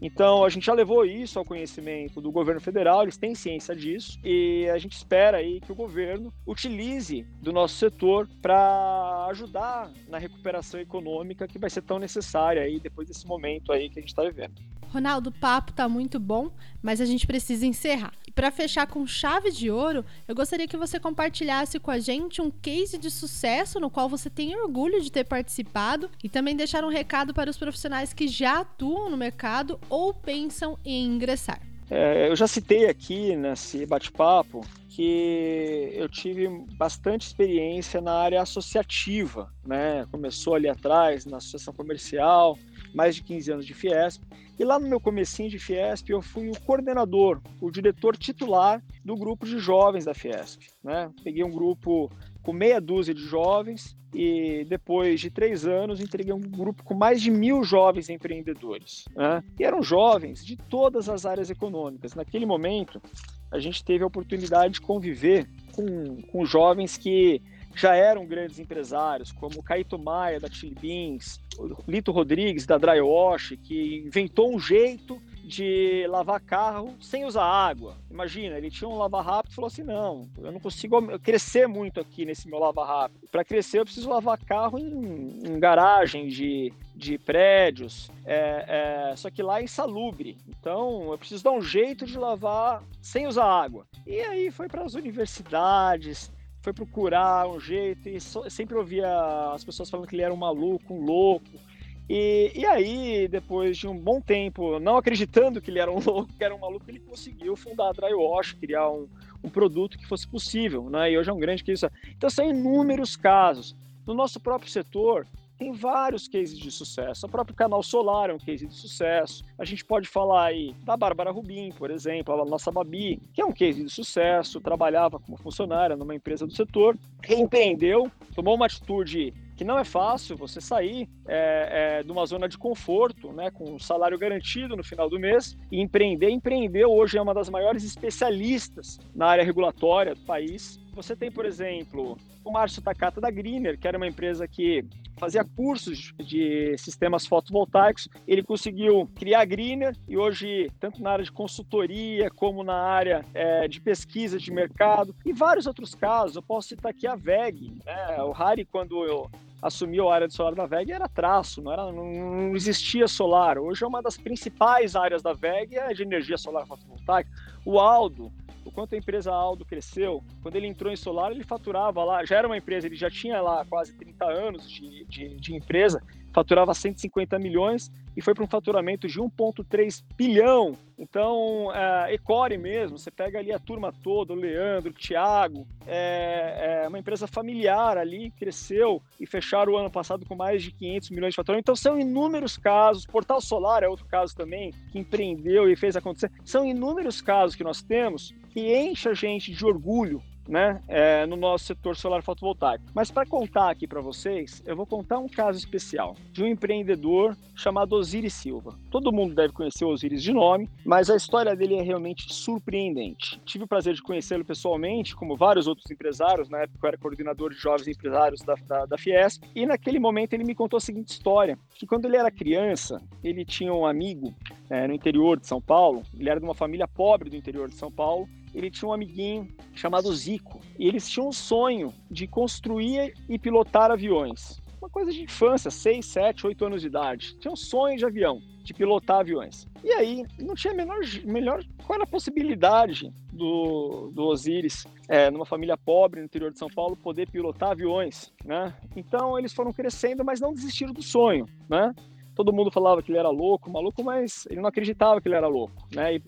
Então, 0.02 0.44
a 0.44 0.48
gente 0.48 0.66
já 0.66 0.74
levou 0.74 1.04
isso 1.04 1.38
ao 1.38 1.44
conhecimento 1.44 2.20
do 2.20 2.32
governo 2.32 2.60
federal, 2.60 3.02
eles 3.02 3.16
têm 3.16 3.34
ciência 3.34 3.74
disso, 3.74 4.18
e 4.24 4.68
a 4.68 4.78
gente 4.78 4.96
espera 4.96 5.38
aí 5.38 5.60
que 5.60 5.70
o 5.70 5.74
governo 5.74 6.32
utilize 6.46 7.24
do 7.40 7.52
nosso 7.52 7.76
setor 7.76 8.28
para 8.42 9.26
ajudar 9.30 9.90
na 10.08 10.18
recuperação 10.18 10.80
econômica 10.80 11.46
que 11.46 11.58
vai 11.58 11.70
ser 11.70 11.82
tão 11.82 11.98
necessária 11.98 12.62
aí 12.62 12.80
depois 12.80 13.06
desse 13.06 13.26
momento 13.26 13.72
aí 13.72 13.88
que 13.88 13.98
a 13.98 14.02
gente 14.02 14.10
está 14.10 14.22
vivendo. 14.22 14.60
Ronaldo, 14.94 15.30
o 15.30 15.32
papo 15.32 15.72
tá 15.72 15.88
muito 15.88 16.20
bom, 16.20 16.52
mas 16.80 17.00
a 17.00 17.04
gente 17.04 17.26
precisa 17.26 17.66
encerrar. 17.66 18.12
Para 18.34 18.50
fechar 18.50 18.88
com 18.88 19.06
chave 19.06 19.52
de 19.52 19.70
ouro, 19.70 20.04
eu 20.26 20.34
gostaria 20.34 20.66
que 20.66 20.76
você 20.76 20.98
compartilhasse 20.98 21.78
com 21.78 21.90
a 21.90 22.00
gente 22.00 22.42
um 22.42 22.50
case 22.50 22.98
de 22.98 23.08
sucesso 23.08 23.78
no 23.78 23.88
qual 23.88 24.08
você 24.08 24.28
tem 24.28 24.56
orgulho 24.56 25.00
de 25.00 25.10
ter 25.10 25.24
participado 25.24 26.10
e 26.22 26.28
também 26.28 26.56
deixar 26.56 26.82
um 26.82 26.88
recado 26.88 27.32
para 27.32 27.48
os 27.48 27.56
profissionais 27.56 28.12
que 28.12 28.26
já 28.26 28.60
atuam 28.60 29.08
no 29.08 29.16
mercado 29.16 29.78
ou 29.88 30.12
pensam 30.12 30.76
em 30.84 31.06
ingressar. 31.06 31.60
É, 31.88 32.28
eu 32.28 32.34
já 32.34 32.48
citei 32.48 32.88
aqui 32.88 33.36
nesse 33.36 33.86
bate-papo 33.86 34.66
que 34.88 35.90
eu 35.92 36.08
tive 36.08 36.48
bastante 36.76 37.26
experiência 37.26 38.00
na 38.00 38.14
área 38.14 38.42
associativa, 38.42 39.52
né? 39.64 40.06
Começou 40.10 40.54
ali 40.54 40.68
atrás 40.68 41.24
na 41.26 41.36
associação 41.36 41.74
comercial, 41.74 42.58
mais 42.94 43.16
de 43.16 43.22
15 43.22 43.52
anos 43.52 43.66
de 43.66 43.74
Fiesp. 43.74 44.22
E 44.58 44.64
lá 44.64 44.78
no 44.78 44.88
meu 44.88 45.00
comecinho 45.00 45.50
de 45.50 45.58
Fiesp, 45.58 46.08
eu 46.10 46.22
fui 46.22 46.48
o 46.48 46.60
coordenador, 46.60 47.40
o 47.60 47.70
diretor 47.70 48.16
titular 48.16 48.82
do 49.04 49.16
grupo 49.16 49.44
de 49.44 49.58
jovens 49.58 50.04
da 50.04 50.14
Fiesp. 50.14 50.62
Né? 50.82 51.10
Peguei 51.24 51.42
um 51.42 51.50
grupo 51.50 52.10
com 52.42 52.52
meia 52.52 52.80
dúzia 52.80 53.12
de 53.12 53.22
jovens 53.22 53.96
e 54.14 54.64
depois 54.68 55.20
de 55.20 55.28
três 55.28 55.66
anos 55.66 56.00
entreguei 56.00 56.32
um 56.32 56.40
grupo 56.40 56.84
com 56.84 56.94
mais 56.94 57.20
de 57.20 57.30
mil 57.30 57.64
jovens 57.64 58.08
empreendedores. 58.08 59.06
Né? 59.16 59.42
E 59.58 59.64
eram 59.64 59.82
jovens 59.82 60.44
de 60.44 60.56
todas 60.56 61.08
as 61.08 61.26
áreas 61.26 61.50
econômicas. 61.50 62.14
Naquele 62.14 62.46
momento, 62.46 63.02
a 63.50 63.58
gente 63.58 63.84
teve 63.84 64.04
a 64.04 64.06
oportunidade 64.06 64.74
de 64.74 64.80
conviver 64.80 65.48
com, 65.72 66.22
com 66.30 66.46
jovens 66.46 66.96
que 66.96 67.42
já 67.74 67.94
eram 67.94 68.26
grandes 68.26 68.58
empresários, 68.58 69.32
como 69.32 69.62
Caíto 69.62 69.98
Maia, 69.98 70.40
da 70.40 70.48
Chili 70.48 70.74
Beans, 70.80 71.40
Lito 71.86 72.12
Rodrigues, 72.12 72.66
da 72.66 72.78
Drywash, 72.78 73.56
que 73.62 74.02
inventou 74.06 74.54
um 74.54 74.58
jeito 74.58 75.20
de 75.44 76.06
lavar 76.08 76.40
carro 76.40 76.94
sem 77.00 77.24
usar 77.24 77.44
água. 77.44 77.96
Imagina, 78.10 78.56
ele 78.56 78.70
tinha 78.70 78.88
um 78.88 78.96
lava 78.96 79.20
rápido 79.20 79.52
e 79.52 79.54
falou 79.54 79.68
assim: 79.68 79.82
não, 79.82 80.28
eu 80.38 80.50
não 80.50 80.58
consigo 80.58 81.18
crescer 81.18 81.68
muito 81.68 82.00
aqui 82.00 82.24
nesse 82.24 82.48
meu 82.48 82.58
lava 82.58 82.84
rápido. 82.84 83.28
Para 83.30 83.44
crescer, 83.44 83.80
eu 83.80 83.84
preciso 83.84 84.08
lavar 84.08 84.38
carro 84.38 84.78
em, 84.78 85.40
em 85.44 85.60
garagem 85.60 86.28
de, 86.28 86.72
de 86.96 87.18
prédios, 87.18 88.10
é, 88.24 89.10
é, 89.12 89.16
só 89.16 89.30
que 89.30 89.42
lá 89.42 89.60
é 89.60 89.64
insalubre. 89.64 90.38
Então, 90.48 91.10
eu 91.12 91.18
preciso 91.18 91.44
dar 91.44 91.52
um 91.52 91.62
jeito 91.62 92.06
de 92.06 92.18
lavar 92.18 92.82
sem 93.02 93.26
usar 93.26 93.44
água. 93.44 93.86
E 94.06 94.20
aí 94.20 94.50
foi 94.50 94.68
para 94.68 94.82
as 94.82 94.94
universidades, 94.94 96.30
foi 96.64 96.72
procurar 96.72 97.46
um 97.46 97.60
jeito 97.60 98.08
e 98.08 98.18
so, 98.18 98.48
sempre 98.48 98.74
ouvia 98.74 99.06
as 99.52 99.62
pessoas 99.62 99.90
falando 99.90 100.08
que 100.08 100.14
ele 100.14 100.22
era 100.22 100.32
um 100.32 100.36
maluco, 100.36 100.94
um 100.94 101.04
louco. 101.04 101.60
E, 102.08 102.52
e 102.54 102.64
aí, 102.64 103.28
depois 103.28 103.76
de 103.76 103.86
um 103.86 103.98
bom 103.98 104.18
tempo, 104.18 104.78
não 104.78 104.96
acreditando 104.96 105.60
que 105.60 105.70
ele 105.70 105.78
era 105.78 105.90
um 105.90 106.00
louco, 106.00 106.32
que 106.32 106.42
era 106.42 106.54
um 106.54 106.58
maluco, 106.58 106.86
ele 106.88 107.00
conseguiu 107.00 107.54
fundar 107.54 107.90
a 107.90 107.92
Drywash, 107.92 108.54
criar 108.54 108.90
um, 108.90 109.06
um 109.42 109.50
produto 109.50 109.98
que 109.98 110.06
fosse 110.06 110.26
possível, 110.26 110.88
né? 110.88 111.12
E 111.12 111.18
hoje 111.18 111.28
é 111.28 111.32
um 111.34 111.38
grande 111.38 111.62
isso. 111.70 111.86
Então, 112.16 112.30
são 112.30 112.48
inúmeros 112.48 113.14
casos. 113.14 113.76
No 114.06 114.14
nosso 114.14 114.40
próprio 114.40 114.70
setor, 114.70 115.26
tem 115.58 115.72
vários 115.72 116.28
cases 116.28 116.58
de 116.58 116.70
sucesso. 116.70 117.26
O 117.26 117.28
próprio 117.28 117.56
canal 117.56 117.82
Solar 117.82 118.30
é 118.30 118.34
um 118.34 118.38
case 118.38 118.66
de 118.66 118.74
sucesso. 118.74 119.44
A 119.58 119.64
gente 119.64 119.84
pode 119.84 120.08
falar 120.08 120.46
aí 120.46 120.74
da 120.84 120.96
Bárbara 120.96 121.30
Rubim, 121.30 121.70
por 121.72 121.90
exemplo, 121.90 122.34
a 122.40 122.44
nossa 122.44 122.70
Babi, 122.70 123.20
que 123.32 123.40
é 123.40 123.44
um 123.44 123.52
case 123.52 123.82
de 123.82 123.90
sucesso, 123.90 124.60
trabalhava 124.60 125.18
como 125.18 125.36
funcionária 125.36 125.96
numa 125.96 126.14
empresa 126.14 126.46
do 126.46 126.52
setor, 126.52 126.96
empreendeu, 127.28 128.10
tomou 128.34 128.54
uma 128.54 128.66
atitude 128.66 129.32
que 129.56 129.64
não 129.64 129.78
é 129.78 129.84
fácil 129.84 130.36
você 130.36 130.60
sair 130.60 131.08
é, 131.26 131.98
é, 131.98 132.02
de 132.02 132.10
uma 132.10 132.26
zona 132.26 132.48
de 132.48 132.58
conforto, 132.58 133.32
né, 133.32 133.50
com 133.50 133.74
um 133.74 133.78
salário 133.78 134.18
garantido 134.18 134.76
no 134.76 134.82
final 134.82 135.08
do 135.08 135.18
mês 135.18 135.56
e 135.70 135.80
empreender. 135.80 136.30
Empreender 136.30 136.84
hoje 136.84 137.18
é 137.18 137.22
uma 137.22 137.34
das 137.34 137.48
maiores 137.48 137.84
especialistas 137.84 138.98
na 139.14 139.26
área 139.26 139.44
regulatória 139.44 140.14
do 140.14 140.20
país. 140.22 140.80
Você 140.94 141.16
tem, 141.16 141.30
por 141.30 141.44
exemplo, 141.44 142.16
o 142.44 142.52
Márcio 142.52 142.80
Takata 142.80 143.20
da 143.20 143.30
Greener, 143.30 143.78
que 143.78 143.88
era 143.88 143.96
uma 143.96 144.06
empresa 144.06 144.46
que 144.46 144.84
fazia 145.16 145.44
cursos 145.44 146.12
de 146.18 146.76
sistemas 146.78 147.26
fotovoltaicos. 147.26 148.08
Ele 148.26 148.42
conseguiu 148.42 149.08
criar 149.14 149.40
a 149.40 149.44
Greener 149.44 149.96
e 150.08 150.16
hoje, 150.16 150.70
tanto 150.78 151.02
na 151.02 151.10
área 151.10 151.24
de 151.24 151.32
consultoria 151.32 152.30
como 152.30 152.62
na 152.62 152.76
área 152.76 153.24
é, 153.34 153.66
de 153.66 153.80
pesquisa 153.80 154.38
de 154.38 154.52
mercado 154.52 155.14
e 155.24 155.32
vários 155.32 155.66
outros 155.66 155.94
casos. 155.94 156.36
Eu 156.36 156.42
posso 156.42 156.68
citar 156.68 156.90
aqui 156.90 157.06
a 157.06 157.16
VEG. 157.16 157.72
Né? 157.84 158.22
O 158.22 158.32
Harry, 158.32 158.64
quando 158.64 159.04
eu 159.04 159.30
assumiu 159.60 160.10
a 160.10 160.14
área 160.14 160.28
de 160.28 160.34
solar 160.34 160.54
da 160.54 160.66
VEG 160.66 160.92
era 160.92 161.08
traço, 161.08 161.62
não, 161.62 161.72
era, 161.72 161.90
não 161.90 162.54
existia 162.54 163.08
solar. 163.08 163.58
Hoje 163.58 163.82
é 163.82 163.86
uma 163.86 164.02
das 164.02 164.16
principais 164.16 164.94
áreas 164.94 165.22
da 165.22 165.32
VEG 165.32 165.76
é 165.76 165.94
de 165.94 166.02
energia 166.02 166.36
solar 166.36 166.66
fotovoltaica. 166.66 167.30
O 167.64 167.80
Aldo, 167.80 168.30
o 168.64 168.70
quanto 168.70 168.94
a 168.94 168.98
empresa 168.98 169.32
Aldo 169.32 169.64
cresceu, 169.64 170.22
quando 170.42 170.56
ele 170.56 170.66
entrou 170.66 170.92
em 170.92 170.96
solar, 170.96 171.30
ele 171.30 171.44
faturava 171.44 172.02
lá, 172.02 172.24
já 172.24 172.38
era 172.38 172.46
uma 172.48 172.56
empresa, 172.56 172.86
ele 172.86 172.96
já 172.96 173.10
tinha 173.10 173.40
lá 173.40 173.64
quase 173.64 173.92
30 173.94 174.24
anos 174.24 174.70
de, 174.70 175.04
de, 175.04 175.34
de 175.36 175.54
empresa, 175.54 176.02
faturava 176.34 176.74
150 176.74 177.38
milhões 177.38 177.90
e 178.16 178.20
foi 178.20 178.34
para 178.34 178.42
um 178.42 178.48
faturamento 178.48 179.06
de 179.06 179.20
1,3 179.20 180.02
bilhão. 180.16 180.76
Então, 180.98 181.72
é, 181.72 182.14
Ecore 182.14 182.58
mesmo, 182.58 182.98
você 182.98 183.10
pega 183.10 183.38
ali 183.38 183.52
a 183.52 183.58
turma 183.58 183.92
toda, 184.02 184.32
o 184.32 184.36
Leandro, 184.36 184.90
o 184.90 184.94
Thiago, 184.94 185.66
é, 185.86 186.82
é, 186.84 186.88
uma 186.88 186.98
empresa 186.98 187.26
familiar 187.26 187.96
ali, 187.96 188.32
cresceu 188.32 189.00
e 189.20 189.26
fecharam 189.26 189.72
o 189.72 189.76
ano 189.76 189.90
passado 189.90 190.26
com 190.26 190.34
mais 190.34 190.62
de 190.62 190.72
500 190.72 191.10
milhões 191.10 191.30
de 191.30 191.36
faturamento. 191.36 191.64
Então, 191.64 191.76
são 191.76 191.98
inúmeros 191.98 192.56
casos. 192.56 193.06
Portal 193.06 193.40
Solar 193.40 193.82
é 193.82 193.88
outro 193.88 194.06
caso 194.06 194.34
também, 194.34 194.72
que 194.90 194.98
empreendeu 194.98 195.70
e 195.70 195.76
fez 195.76 195.96
acontecer. 195.96 196.30
São 196.44 196.64
inúmeros 196.64 197.20
casos 197.20 197.56
que 197.56 197.64
nós 197.64 197.82
temos 197.82 198.34
que 198.50 198.76
enche 198.76 199.08
a 199.08 199.14
gente 199.14 199.52
de 199.52 199.64
orgulho 199.64 200.22
né, 200.48 200.80
é, 200.88 201.26
no 201.26 201.36
nosso 201.36 201.64
setor 201.64 201.96
solar 201.96 202.22
fotovoltaico. 202.22 202.84
Mas 202.94 203.10
para 203.10 203.26
contar 203.26 203.70
aqui 203.70 203.86
para 203.86 204.00
vocês, 204.00 204.62
eu 204.66 204.76
vou 204.76 204.86
contar 204.86 205.18
um 205.18 205.28
caso 205.28 205.58
especial 205.58 206.16
de 206.32 206.42
um 206.42 206.46
empreendedor 206.46 207.36
chamado 207.54 207.94
Osiris 207.94 208.34
Silva. 208.34 208.78
Todo 208.90 209.12
mundo 209.12 209.34
deve 209.34 209.52
conhecer 209.52 209.84
o 209.84 209.88
Osiris 209.88 210.22
de 210.22 210.32
nome, 210.32 210.68
mas 210.84 211.08
a 211.08 211.16
história 211.16 211.54
dele 211.54 211.76
é 211.76 211.82
realmente 211.82 212.32
surpreendente. 212.32 213.40
Tive 213.44 213.64
o 213.64 213.68
prazer 213.68 213.94
de 213.94 214.02
conhecê-lo 214.02 214.44
pessoalmente, 214.44 215.14
como 215.14 215.36
vários 215.36 215.66
outros 215.66 215.90
empresários, 215.90 216.48
na 216.48 216.62
época 216.62 216.78
eu 216.82 216.88
era 216.88 216.98
coordenador 216.98 217.50
de 217.50 217.56
jovens 217.56 217.88
empresários 217.88 218.40
da, 218.42 218.54
da, 218.66 218.86
da 218.86 218.98
Fiesp, 218.98 219.44
e 219.54 219.66
naquele 219.66 219.98
momento 219.98 220.34
ele 220.34 220.44
me 220.44 220.54
contou 220.54 220.76
a 220.76 220.80
seguinte 220.80 221.08
história, 221.08 221.58
que 221.74 221.86
quando 221.86 222.06
ele 222.06 222.16
era 222.16 222.30
criança, 222.30 223.00
ele 223.22 223.44
tinha 223.44 223.72
um 223.72 223.86
amigo 223.86 224.34
é, 224.68 224.86
no 224.86 224.94
interior 224.94 225.38
de 225.38 225.46
São 225.46 225.60
Paulo, 225.60 226.02
ele 226.18 226.28
era 226.28 226.40
de 226.40 226.46
uma 226.46 226.54
família 226.54 226.88
pobre 226.88 227.30
do 227.30 227.36
interior 227.36 227.68
de 227.68 227.76
São 227.76 227.90
Paulo, 227.90 228.28
ele 228.54 228.70
tinha 228.70 228.88
um 228.88 228.92
amiguinho 228.92 229.48
chamado 229.74 230.12
Zico. 230.14 230.60
E 230.78 230.86
eles 230.86 231.08
tinham 231.08 231.28
um 231.28 231.32
sonho 231.32 231.92
de 232.10 232.26
construir 232.26 233.14
e 233.28 233.38
pilotar 233.38 233.90
aviões. 233.90 234.62
Uma 234.80 234.88
coisa 234.88 235.10
de 235.10 235.22
infância, 235.22 235.70
6, 235.70 236.04
7, 236.04 236.46
8 236.46 236.64
anos 236.66 236.80
de 236.82 236.86
idade. 236.88 237.36
Tinha 237.38 237.52
um 237.52 237.56
sonho 237.56 237.96
de 237.96 238.04
avião, 238.04 238.38
de 238.62 238.74
pilotar 238.74 239.20
aviões. 239.20 239.66
E 239.82 239.90
aí, 239.92 240.24
não 240.38 240.54
tinha 240.54 240.72
a 240.72 240.76
menor, 240.76 240.98
melhor. 241.24 241.64
Qual 241.86 241.96
era 241.96 242.04
a 242.04 242.06
possibilidade 242.06 243.10
do, 243.32 244.10
do 244.12 244.24
Osiris, 244.24 244.86
é, 245.08 245.30
numa 245.30 245.46
família 245.46 245.76
pobre 245.76 246.20
no 246.20 246.26
interior 246.26 246.52
de 246.52 246.58
São 246.58 246.68
Paulo, 246.68 246.96
poder 246.96 247.28
pilotar 247.30 247.70
aviões, 247.70 248.32
né? 248.44 248.74
Então, 248.94 249.38
eles 249.38 249.52
foram 249.52 249.72
crescendo, 249.72 250.24
mas 250.24 250.40
não 250.40 250.52
desistiram 250.52 250.92
do 250.92 251.02
sonho, 251.02 251.46
né? 251.68 251.92
Todo 252.34 252.52
mundo 252.52 252.70
falava 252.70 253.02
que 253.02 253.10
ele 253.10 253.18
era 253.18 253.30
louco, 253.30 253.70
maluco, 253.70 254.02
mas 254.02 254.46
ele 254.50 254.60
não 254.60 254.68
acreditava 254.68 255.20
que 255.20 255.28
ele 255.28 255.36
era 255.36 255.46
louco, 255.46 255.86
né? 255.94 256.16
E, 256.16 256.22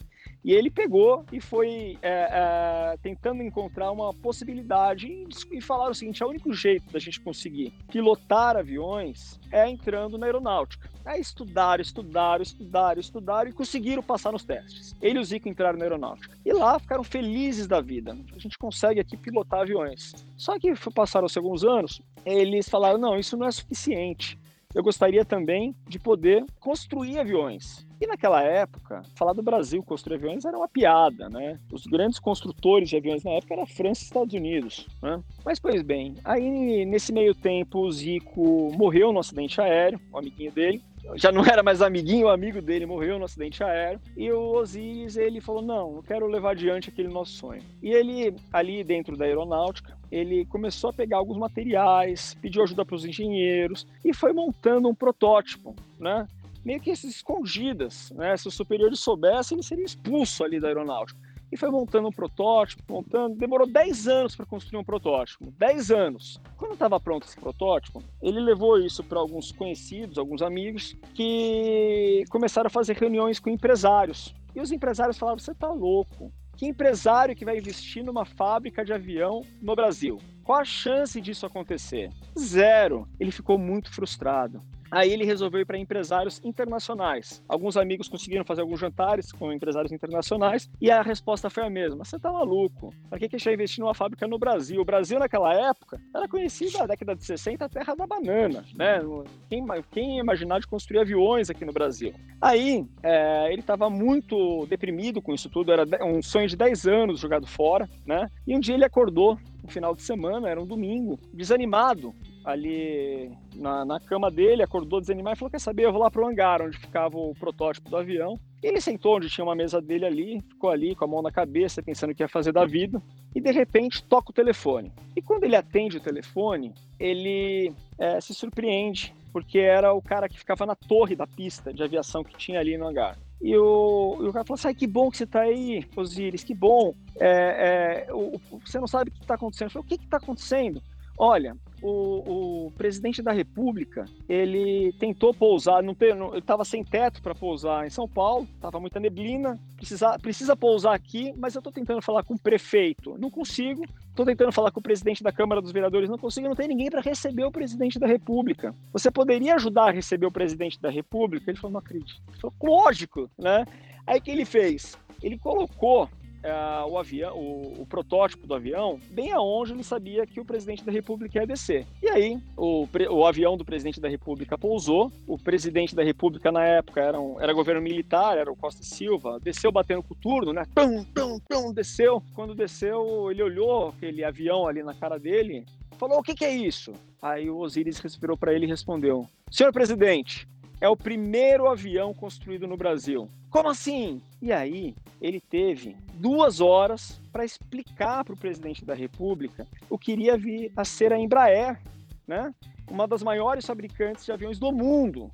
e 0.46 0.52
ele 0.52 0.70
pegou 0.70 1.26
e 1.32 1.40
foi 1.40 1.98
é, 2.00 2.92
é, 2.92 2.96
tentando 3.02 3.42
encontrar 3.42 3.90
uma 3.90 4.14
possibilidade 4.14 5.08
e, 5.08 5.26
e 5.58 5.60
falaram 5.60 5.90
o 5.90 5.94
seguinte: 5.94 6.22
é 6.22 6.26
o 6.26 6.28
único 6.28 6.52
jeito 6.52 6.88
da 6.92 7.00
gente 7.00 7.20
conseguir 7.20 7.72
pilotar 7.90 8.56
aviões 8.56 9.40
é 9.50 9.68
entrando 9.68 10.16
na 10.16 10.26
aeronáutica. 10.26 10.88
Aí 11.04 11.20
estudaram, 11.20 11.82
estudaram, 11.82 12.42
estudaram, 12.42 13.00
estudaram 13.00 13.50
e 13.50 13.52
conseguiram 13.52 14.04
passar 14.04 14.30
nos 14.30 14.44
testes. 14.44 14.94
Ele 15.02 15.18
e 15.18 15.20
o 15.20 15.24
Zico 15.24 15.48
entraram 15.48 15.78
na 15.78 15.84
aeronáutica. 15.84 16.38
E 16.44 16.52
lá 16.52 16.78
ficaram 16.78 17.02
felizes 17.02 17.66
da 17.66 17.80
vida. 17.80 18.16
A 18.32 18.38
gente 18.38 18.56
consegue 18.56 19.00
aqui 19.00 19.16
pilotar 19.16 19.62
aviões. 19.62 20.12
Só 20.36 20.56
que 20.60 20.72
passaram-se 20.94 21.38
alguns 21.38 21.64
anos, 21.64 22.00
eles 22.24 22.68
falaram: 22.68 22.98
não, 22.98 23.18
isso 23.18 23.36
não 23.36 23.48
é 23.48 23.50
suficiente 23.50 24.38
eu 24.76 24.82
gostaria 24.82 25.24
também 25.24 25.74
de 25.88 25.98
poder 25.98 26.44
construir 26.60 27.18
aviões. 27.18 27.85
E 28.00 28.06
naquela 28.06 28.42
época, 28.42 29.02
falar 29.14 29.32
do 29.32 29.42
Brasil 29.42 29.82
construir 29.82 30.16
aviões 30.16 30.44
era 30.44 30.56
uma 30.56 30.68
piada, 30.68 31.28
né? 31.30 31.58
Os 31.72 31.86
grandes 31.86 32.18
construtores 32.18 32.90
de 32.90 32.96
aviões 32.96 33.24
na 33.24 33.32
época 33.32 33.54
eram 33.54 33.66
França 33.66 34.02
e 34.02 34.04
Estados 34.04 34.34
Unidos, 34.34 34.86
né? 35.02 35.22
Mas, 35.44 35.58
pois 35.58 35.82
bem, 35.82 36.14
aí 36.24 36.84
nesse 36.84 37.12
meio 37.12 37.34
tempo 37.34 37.80
o 37.80 37.90
Zico 37.90 38.70
morreu 38.76 39.12
no 39.12 39.20
acidente 39.20 39.60
aéreo, 39.60 39.98
o 40.12 40.18
amiguinho 40.18 40.52
dele, 40.52 40.82
já 41.14 41.30
não 41.30 41.44
era 41.44 41.62
mais 41.62 41.80
amiguinho, 41.80 42.26
o 42.26 42.30
amigo 42.30 42.60
dele 42.60 42.84
morreu 42.84 43.18
no 43.18 43.24
acidente 43.24 43.62
aéreo. 43.62 44.00
E 44.16 44.30
o 44.32 44.56
Osiris, 44.56 45.16
ele 45.16 45.40
falou: 45.40 45.62
Não, 45.62 45.96
eu 45.96 46.02
quero 46.02 46.26
levar 46.26 46.50
adiante 46.50 46.88
aquele 46.90 47.08
nosso 47.08 47.32
sonho. 47.32 47.62
E 47.82 47.90
ele, 47.90 48.34
ali 48.52 48.82
dentro 48.82 49.16
da 49.16 49.24
aeronáutica, 49.24 49.96
ele 50.10 50.44
começou 50.46 50.90
a 50.90 50.92
pegar 50.92 51.18
alguns 51.18 51.38
materiais, 51.38 52.36
pediu 52.40 52.62
ajuda 52.62 52.84
para 52.84 52.96
os 52.96 53.04
engenheiros 53.04 53.86
e 54.04 54.12
foi 54.12 54.32
montando 54.32 54.88
um 54.88 54.94
protótipo, 54.94 55.74
né? 55.98 56.26
Meio 56.66 56.80
que 56.80 56.90
escondidas, 56.90 58.10
né? 58.10 58.36
Se 58.36 58.48
os 58.48 58.54
superiores 58.54 58.98
soubessem, 58.98 59.54
ele 59.54 59.62
seria 59.62 59.84
expulso 59.84 60.42
ali 60.42 60.58
da 60.58 60.66
aeronáutica 60.66 61.16
e 61.52 61.56
foi 61.56 61.70
montando 61.70 62.08
um 62.08 62.10
protótipo, 62.10 62.82
montando. 62.92 63.36
Demorou 63.36 63.68
10 63.68 64.08
anos 64.08 64.34
para 64.34 64.44
construir 64.44 64.80
um 64.80 64.82
protótipo. 64.82 65.48
10 65.52 65.92
anos. 65.92 66.40
Quando 66.56 66.72
estava 66.72 66.98
pronto 66.98 67.24
esse 67.24 67.36
protótipo, 67.36 68.02
ele 68.20 68.40
levou 68.40 68.80
isso 68.80 69.04
para 69.04 69.20
alguns 69.20 69.52
conhecidos, 69.52 70.18
alguns 70.18 70.42
amigos, 70.42 70.96
que 71.14 72.24
começaram 72.30 72.66
a 72.66 72.70
fazer 72.70 72.96
reuniões 72.96 73.38
com 73.38 73.48
empresários. 73.48 74.34
E 74.52 74.60
os 74.60 74.72
empresários 74.72 75.16
falavam: 75.16 75.38
você 75.38 75.52
está 75.52 75.70
louco. 75.70 76.32
Que 76.56 76.66
empresário 76.66 77.36
que 77.36 77.44
vai 77.44 77.58
investir 77.58 78.02
numa 78.02 78.24
fábrica 78.24 78.84
de 78.84 78.92
avião 78.92 79.42
no 79.62 79.76
Brasil? 79.76 80.18
Qual 80.42 80.58
a 80.58 80.64
chance 80.64 81.20
disso 81.20 81.46
acontecer? 81.46 82.10
Zero. 82.36 83.06
Ele 83.20 83.30
ficou 83.30 83.56
muito 83.56 83.88
frustrado. 83.92 84.58
Aí 84.90 85.12
ele 85.12 85.24
resolveu 85.24 85.60
ir 85.60 85.64
para 85.64 85.78
empresários 85.78 86.40
internacionais. 86.44 87.42
Alguns 87.48 87.76
amigos 87.76 88.08
conseguiram 88.08 88.44
fazer 88.44 88.60
alguns 88.60 88.80
jantares 88.80 89.32
com 89.32 89.52
empresários 89.52 89.92
internacionais 89.92 90.70
e 90.80 90.90
a 90.90 91.02
resposta 91.02 91.50
foi 91.50 91.64
a 91.64 91.70
mesma: 91.70 92.04
você 92.04 92.18
tá 92.18 92.32
maluco? 92.32 92.94
Para 93.08 93.18
que, 93.18 93.26
a 93.26 93.28
gente 93.28 93.44
vai 93.44 93.54
investir 93.54 93.80
numa 93.82 93.94
fábrica 93.94 94.26
no 94.26 94.38
Brasil? 94.38 94.80
O 94.80 94.84
Brasil, 94.84 95.18
naquela 95.18 95.52
época, 95.54 96.00
era 96.14 96.28
conhecido 96.28 96.78
na 96.78 96.86
década 96.86 97.14
de 97.14 97.24
60 97.24 97.64
a 97.64 97.68
terra 97.68 97.94
da 97.94 98.06
banana, 98.06 98.64
né? 98.74 99.00
Quem, 99.48 99.64
quem 99.90 100.18
imaginar 100.18 100.60
de 100.60 100.66
construir 100.66 101.00
aviões 101.00 101.50
aqui 101.50 101.64
no 101.64 101.72
Brasil? 101.72 102.12
Aí 102.40 102.86
é, 103.02 103.52
ele 103.52 103.60
estava 103.60 103.88
muito 103.88 104.66
deprimido 104.66 105.20
com 105.22 105.34
isso 105.34 105.48
tudo, 105.48 105.72
era 105.72 105.84
um 106.04 106.22
sonho 106.22 106.48
de 106.48 106.56
10 106.56 106.86
anos 106.86 107.20
jogado 107.20 107.46
fora, 107.46 107.88
né? 108.04 108.30
E 108.46 108.54
um 108.54 108.60
dia 108.60 108.74
ele 108.74 108.84
acordou 108.84 109.38
no 109.62 109.68
final 109.68 109.94
de 109.94 110.02
semana, 110.02 110.48
era 110.48 110.60
um 110.60 110.66
domingo, 110.66 111.18
desanimado, 111.32 112.14
ali 112.46 113.28
na, 113.56 113.84
na, 113.84 113.98
cama 113.98 114.30
dele, 114.30 114.62
acordou 114.62 115.00
desanimado 115.00 115.34
e 115.36 115.38
falou: 115.38 115.50
Quer 115.50 115.60
saber? 115.60 115.84
Eu 115.84 115.92
vou 115.92 116.00
lá 116.00 116.10
pro 116.10 116.26
hangar 116.26 116.62
onde 116.62 116.78
ficava 116.78 117.18
o 117.18 117.34
protótipo 117.34 117.90
do 117.90 117.96
avião. 117.96 118.38
Ele 118.62 118.80
sentou 118.80 119.16
onde 119.16 119.28
tinha 119.28 119.44
uma 119.44 119.54
mesa 119.54 119.82
dele 119.82 120.06
ali, 120.06 120.40
ficou 120.48 120.70
ali 120.70 120.94
com 120.94 121.04
a 121.04 121.08
mão 121.08 121.20
na 121.20 121.32
cabeça, 121.32 121.82
pensando 121.82 122.12
o 122.12 122.14
que 122.14 122.22
ia 122.22 122.28
fazer 122.28 122.52
da 122.52 122.64
vida. 122.64 123.02
E 123.34 123.40
de 123.40 123.50
repente 123.50 124.02
toca 124.04 124.30
o 124.30 124.34
telefone. 124.34 124.92
E 125.14 125.20
quando 125.20 125.44
ele 125.44 125.56
atende 125.56 125.96
o 125.96 126.00
telefone, 126.00 126.72
ele 126.98 127.72
é, 127.98 128.20
se 128.20 128.32
surpreende, 128.32 129.12
porque 129.32 129.58
era 129.58 129.92
o 129.92 130.00
cara 130.00 130.28
que 130.28 130.38
ficava 130.38 130.64
na 130.64 130.76
torre 130.76 131.16
da 131.16 131.26
pista 131.26 131.72
de 131.72 131.82
aviação 131.82 132.22
que 132.22 132.36
tinha 132.38 132.60
ali 132.60 132.78
no 132.78 132.86
hangar. 132.86 133.18
E 133.42 133.54
o, 133.56 134.18
e 134.20 134.28
o 134.28 134.32
cara 134.32 134.44
falou 134.44 134.58
assim: 134.58 134.72
que 134.72 134.86
bom 134.86 135.10
que 135.10 135.18
você 135.18 135.24
está 135.24 135.40
aí, 135.40 135.84
Osiris, 135.96 136.44
que 136.44 136.54
bom. 136.54 136.94
É, 137.20 138.06
é, 138.08 138.14
o, 138.14 138.40
você 138.64 138.78
não 138.78 138.86
sabe 138.86 139.10
o 139.10 139.12
que 139.12 139.20
está 139.20 139.34
acontecendo. 139.34 139.68
Eu 139.68 139.72
falei: 139.72 139.84
o 139.84 139.88
que 139.88 140.04
está 140.04 140.16
acontecendo? 140.16 140.82
Olha, 141.18 141.56
o, 141.82 142.66
o, 142.66 142.70
presidente 142.72 143.22
da 143.22 143.32
República 143.32 144.04
ele 144.28 144.92
tentou 144.98 145.32
pousar, 145.32 145.82
não, 145.82 145.96
não 146.16 146.30
ele 146.30 146.38
estava 146.38 146.64
sem 146.64 146.84
teto 146.84 147.22
para 147.22 147.34
pousar 147.34 147.86
em 147.86 147.90
São 147.90 148.08
Paulo, 148.08 148.46
estava 148.54 148.80
muita 148.80 149.00
neblina, 149.00 149.58
precisa, 149.76 150.18
precisa 150.18 150.56
pousar 150.56 150.94
aqui, 150.94 151.32
mas 151.36 151.54
eu 151.54 151.60
estou 151.60 151.72
tentando 151.72 152.02
falar 152.02 152.22
com 152.22 152.34
o 152.34 152.38
prefeito, 152.38 153.16
não 153.18 153.30
consigo. 153.30 153.84
Estou 154.08 154.24
tentando 154.24 154.50
falar 154.50 154.70
com 154.70 154.80
o 154.80 154.82
presidente 154.82 155.22
da 155.22 155.30
Câmara 155.30 155.60
dos 155.60 155.72
Vereadores, 155.72 156.08
não 156.08 156.16
consigo, 156.16 156.48
não 156.48 156.56
tem 156.56 156.68
ninguém 156.68 156.88
para 156.88 157.02
receber 157.02 157.44
o 157.44 157.52
presidente 157.52 157.98
da 157.98 158.06
República. 158.06 158.74
Você 158.90 159.10
poderia 159.10 159.56
ajudar 159.56 159.88
a 159.88 159.92
receber 159.92 160.24
o 160.24 160.32
presidente 160.32 160.80
da 160.80 160.88
República? 160.88 161.50
Ele 161.50 161.58
falou, 161.58 161.72
não 161.72 161.80
acredito. 161.80 162.22
Ele 162.28 162.38
falou, 162.40 162.56
lógico, 162.62 163.30
né? 163.38 163.66
Aí 164.06 164.18
o 164.18 164.22
que 164.22 164.30
ele 164.30 164.46
fez? 164.46 164.96
Ele 165.22 165.38
colocou 165.38 166.08
é, 166.46 166.84
o 166.84 166.96
avião, 166.96 167.36
o, 167.36 167.82
o, 167.82 167.86
protótipo 167.86 168.46
do 168.46 168.54
avião, 168.54 169.00
bem 169.10 169.32
aonde 169.32 169.72
ele 169.72 169.82
sabia 169.82 170.26
que 170.26 170.40
o 170.40 170.44
presidente 170.44 170.84
da 170.84 170.92
República 170.92 171.40
ia 171.40 171.46
descer. 171.46 171.86
E 172.02 172.08
aí, 172.08 172.38
o, 172.56 172.86
o 173.10 173.26
avião 173.26 173.56
do 173.56 173.64
presidente 173.64 174.00
da 174.00 174.08
República 174.08 174.56
pousou, 174.56 175.10
o 175.26 175.36
presidente 175.36 175.94
da 175.94 176.04
República 176.04 176.52
na 176.52 176.64
época 176.64 177.00
era, 177.00 177.20
um, 177.20 177.40
era 177.40 177.52
governo 177.52 177.82
militar, 177.82 178.38
era 178.38 178.50
o 178.50 178.56
Costa 178.56 178.82
Silva, 178.82 179.40
desceu 179.42 179.72
batendo 179.72 180.02
com 180.02 180.14
o 180.14 180.16
turno, 180.16 180.52
né? 180.52 180.64
Pum, 180.74 181.04
pum, 181.04 181.38
pum, 181.48 181.72
desceu. 181.72 182.22
Quando 182.34 182.54
desceu, 182.54 183.30
ele 183.30 183.42
olhou 183.42 183.88
aquele 183.88 184.22
avião 184.22 184.68
ali 184.68 184.82
na 184.82 184.94
cara 184.94 185.18
dele, 185.18 185.66
falou: 185.98 186.18
O 186.18 186.22
que, 186.22 186.34
que 186.34 186.44
é 186.44 186.54
isso? 186.54 186.92
Aí 187.20 187.50
o 187.50 187.58
Osiris 187.58 187.98
respirou 187.98 188.36
para 188.36 188.54
ele 188.54 188.66
e 188.66 188.68
respondeu: 188.68 189.26
Senhor 189.50 189.72
presidente, 189.72 190.46
é 190.80 190.88
o 190.88 190.96
primeiro 190.96 191.68
avião 191.68 192.12
construído 192.14 192.66
no 192.66 192.76
Brasil. 192.76 193.28
Como 193.50 193.68
assim? 193.68 194.20
E 194.42 194.52
aí, 194.52 194.94
ele 195.20 195.40
teve 195.40 195.96
duas 196.14 196.60
horas 196.60 197.20
para 197.32 197.44
explicar 197.44 198.24
para 198.24 198.34
o 198.34 198.36
presidente 198.36 198.84
da 198.84 198.94
República 198.94 199.66
o 199.88 199.98
que 199.98 200.12
iria 200.12 200.36
vir 200.36 200.72
a 200.76 200.84
ser 200.84 201.12
a 201.12 201.18
Embraer, 201.18 201.80
né? 202.26 202.54
uma 202.90 203.06
das 203.06 203.22
maiores 203.22 203.66
fabricantes 203.66 204.24
de 204.24 204.32
aviões 204.32 204.58
do 204.58 204.72
mundo. 204.72 205.30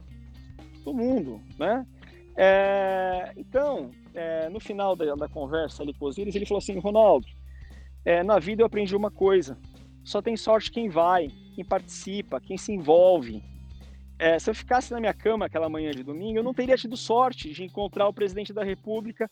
Do 0.85 0.93
mundo, 0.93 1.41
né? 1.59 1.87
É, 2.37 3.33
então, 3.37 3.91
é, 4.15 4.49
no 4.49 4.59
final 4.59 4.97
da, 4.97 5.15
da, 5.15 5.29
conversa 5.29 5.83
ali 5.83 5.93
com 5.93 6.07
os 6.07 6.17
Osiris, 6.17 6.35
ele 6.35 6.47
falou 6.47 6.59
assim: 6.59 6.79
Ronaldo, 6.79 7.27
é, 8.05 8.23
na 8.23 8.39
vida 8.39 8.63
eu 8.63 8.67
aprendi 8.67 8.97
uma 8.97 9.11
coisa: 9.11 9.59
só 10.03 10.23
tem 10.23 10.37
sorte 10.37 10.73
quem 10.73 10.89
vai, 10.89 11.29
quem 11.55 11.65
participa, 11.65 12.41
quem 12.41 12.57
se 12.57 12.73
envolve. 12.73 13.43
É, 14.19 14.39
se 14.39 14.49
eu 14.49 14.55
ficasse 14.55 14.93
na 14.93 15.01
minha 15.01 15.13
cama 15.13 15.47
aquela 15.47 15.69
manhã 15.69 15.91
de 15.91 16.03
domingo, 16.03 16.39
eu 16.39 16.45
não 16.45 16.55
teria 16.55 16.77
tido 16.77 16.97
sorte 16.97 17.53
de 17.53 17.65
encontrar 17.65 18.09
o 18.09 18.13
presidente 18.13 18.53
da 18.53 18.65
República 18.65 19.31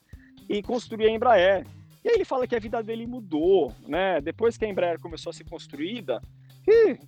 e 0.50 0.62
construir 0.62 1.06
a 1.06 1.10
Embraer. 1.10 1.64
E 2.04 2.08
aí 2.08 2.16
ele 2.16 2.24
fala 2.24 2.46
que 2.46 2.56
a 2.56 2.58
vida 2.58 2.82
dele 2.82 3.06
mudou, 3.06 3.72
né? 3.86 4.20
Depois 4.20 4.56
que 4.56 4.64
a 4.64 4.68
Embraer 4.68 4.98
começou 4.98 5.30
a 5.30 5.32
ser 5.32 5.44
construída, 5.44 6.20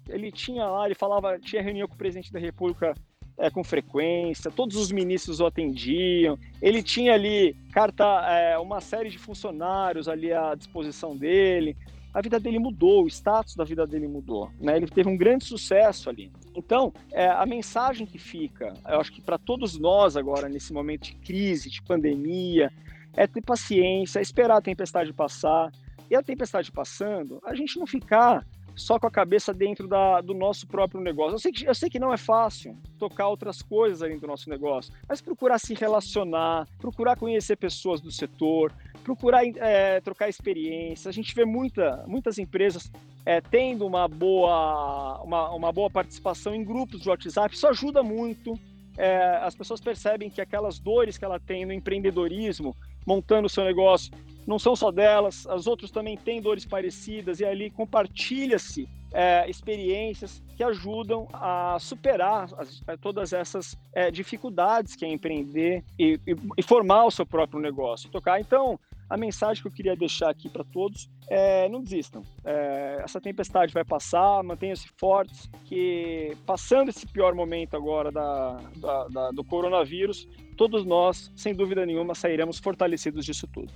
ele 0.09 0.31
tinha 0.31 0.64
lá, 0.66 0.87
ele 0.87 0.94
falava, 0.94 1.38
tinha 1.40 1.61
reunião 1.61 1.88
com 1.88 1.94
o 1.94 1.98
presidente 1.98 2.33
da 2.33 2.38
República 2.38 2.94
é, 3.37 3.50
com 3.50 3.64
frequência, 3.64 4.50
todos 4.50 4.76
os 4.76 4.92
ministros 4.92 5.40
o 5.40 5.46
atendiam, 5.46 6.38
ele 6.61 6.83
tinha 6.83 7.14
ali 7.14 7.57
carta, 7.72 8.05
é, 8.28 8.59
uma 8.59 8.81
série 8.81 9.11
de 9.11 9.18
funcionários 9.18 10.09
ali 10.09 10.33
à 10.33 10.55
disposição 10.55 11.16
dele 11.16 11.76
a 12.14 12.20
vida 12.20 12.38
dele 12.38 12.59
mudou, 12.59 13.05
o 13.05 13.09
status 13.09 13.57
da 13.57 13.64
vida 13.64 13.87
dele 13.87 14.07
mudou, 14.07 14.50
né? 14.61 14.76
Ele 14.76 14.87
teve 14.87 15.09
um 15.09 15.16
grande 15.16 15.44
sucesso 15.44 16.11
ali. 16.11 16.31
Então, 16.55 16.92
é, 17.11 17.26
a 17.26 17.46
mensagem 17.46 18.07
que 18.07 18.18
fica, 18.18 18.74
eu 18.87 19.00
acho 19.00 19.11
que 19.12 19.22
para 19.22 19.38
todos 19.38 19.78
nós 19.78 20.16
agora 20.16 20.48
nesse 20.48 20.72
momento 20.74 21.05
de 21.05 21.14
crise, 21.14 21.70
de 21.70 21.81
pandemia, 21.83 22.70
é 23.16 23.27
ter 23.27 23.42
paciência, 23.42 24.18
é 24.18 24.22
esperar 24.22 24.57
a 24.57 24.62
tempestade 24.62 25.12
passar. 25.12 25.70
E 26.11 26.16
a 26.16 26.22
tempestade 26.22 26.70
passando, 26.70 27.40
a 27.44 27.55
gente 27.55 27.79
não 27.79 27.87
ficar 27.87 28.44
só 28.75 28.98
com 28.98 29.07
a 29.07 29.11
cabeça 29.11 29.53
dentro 29.53 29.87
da, 29.87 30.20
do 30.20 30.35
nosso 30.35 30.66
próprio 30.66 31.01
negócio. 31.01 31.35
Eu 31.35 31.38
sei, 31.38 31.53
que, 31.53 31.64
eu 31.64 31.75
sei 31.75 31.90
que 31.90 31.98
não 31.98 32.12
é 32.12 32.16
fácil 32.16 32.77
tocar 32.98 33.29
outras 33.29 33.62
coisas 33.62 34.03
ali 34.03 34.18
do 34.18 34.27
nosso 34.27 34.48
negócio, 34.48 34.92
mas 35.09 35.20
procurar 35.20 35.59
se 35.59 35.75
relacionar, 35.75 36.66
procurar 36.79 37.16
conhecer 37.16 37.57
pessoas 37.57 38.01
do 38.01 38.11
setor, 38.11 38.72
procurar 39.05 39.44
é, 39.44 40.01
trocar 40.01 40.29
experiências. 40.29 41.07
A 41.07 41.12
gente 41.12 41.35
vê 41.35 41.44
muita, 41.44 42.05
muitas 42.07 42.38
empresas 42.38 42.90
é, 43.25 43.40
tendo 43.40 43.87
uma 43.87 44.09
boa, 44.09 45.22
uma, 45.22 45.51
uma 45.51 45.72
boa 45.72 45.90
participação 45.90 46.55
em 46.55 46.64
grupos 46.64 47.01
de 47.01 47.09
WhatsApp, 47.09 47.55
isso 47.55 47.66
ajuda 47.66 48.03
muito. 48.03 48.59
É, 48.98 49.37
as 49.37 49.55
pessoas 49.55 49.81
percebem 49.81 50.29
que 50.29 50.40
aquelas 50.40 50.79
dores 50.79 51.16
que 51.16 51.25
ela 51.25 51.40
tem 51.40 51.64
no 51.64 51.72
empreendedorismo, 51.72 52.77
montando 53.06 53.46
o 53.46 53.50
seu 53.50 53.64
negócio, 53.64 54.12
não 54.46 54.58
são 54.58 54.74
só 54.74 54.90
delas, 54.90 55.46
as 55.46 55.66
outras 55.66 55.90
também 55.90 56.16
têm 56.16 56.40
dores 56.40 56.64
parecidas 56.64 57.40
e 57.40 57.44
ali 57.44 57.70
compartilha-se 57.70 58.88
é, 59.12 59.48
experiências 59.48 60.42
que 60.56 60.64
ajudam 60.64 61.28
a 61.32 61.76
superar 61.78 62.48
as, 62.58 62.82
é, 62.86 62.96
todas 62.96 63.32
essas 63.32 63.76
é, 63.92 64.10
dificuldades 64.10 64.96
que 64.96 65.04
é 65.04 65.08
empreender 65.08 65.84
e, 65.98 66.18
e, 66.26 66.36
e, 66.56 66.62
formar 66.62 67.04
o 67.04 67.10
seu 67.10 67.26
próprio 67.26 67.60
negócio, 67.60 68.10
tocar. 68.10 68.40
Então, 68.40 68.78
a 69.12 69.16
mensagem 69.18 69.62
que 69.62 69.68
eu 69.68 69.72
queria 69.72 69.94
deixar 69.94 70.31
aqui 70.31 70.48
para 70.48 70.64
todos 70.64 71.11
é 71.29 71.68
não 71.68 71.83
desistam. 71.83 72.22
É, 72.42 73.03
essa 73.05 73.20
tempestade 73.20 73.70
vai 73.70 73.85
passar, 73.85 74.42
mantenham-se 74.42 74.88
fortes, 74.96 75.51
que 75.66 76.35
passando 76.46 76.88
esse 76.88 77.07
pior 77.07 77.35
momento 77.35 77.77
agora 77.77 78.11
da, 78.11 78.59
da, 78.77 79.09
da, 79.09 79.31
do 79.31 79.44
coronavírus, 79.44 80.27
todos 80.57 80.87
nós, 80.87 81.31
sem 81.37 81.55
dúvida 81.55 81.85
nenhuma, 81.85 82.14
sairemos 82.14 82.59
fortalecidos 82.59 83.27
disso 83.27 83.46
tudo. 83.46 83.70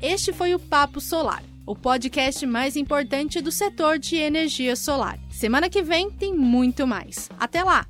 Este 0.00 0.32
foi 0.32 0.54
o 0.54 0.58
Papo 0.58 0.98
Solar, 0.98 1.42
o 1.66 1.76
podcast 1.76 2.46
mais 2.46 2.74
importante 2.74 3.42
do 3.42 3.52
setor 3.52 3.98
de 3.98 4.16
energia 4.16 4.74
solar. 4.74 5.18
Semana 5.28 5.68
que 5.68 5.82
vem 5.82 6.10
tem 6.10 6.34
muito 6.34 6.86
mais. 6.86 7.28
Até 7.38 7.62
lá! 7.62 7.86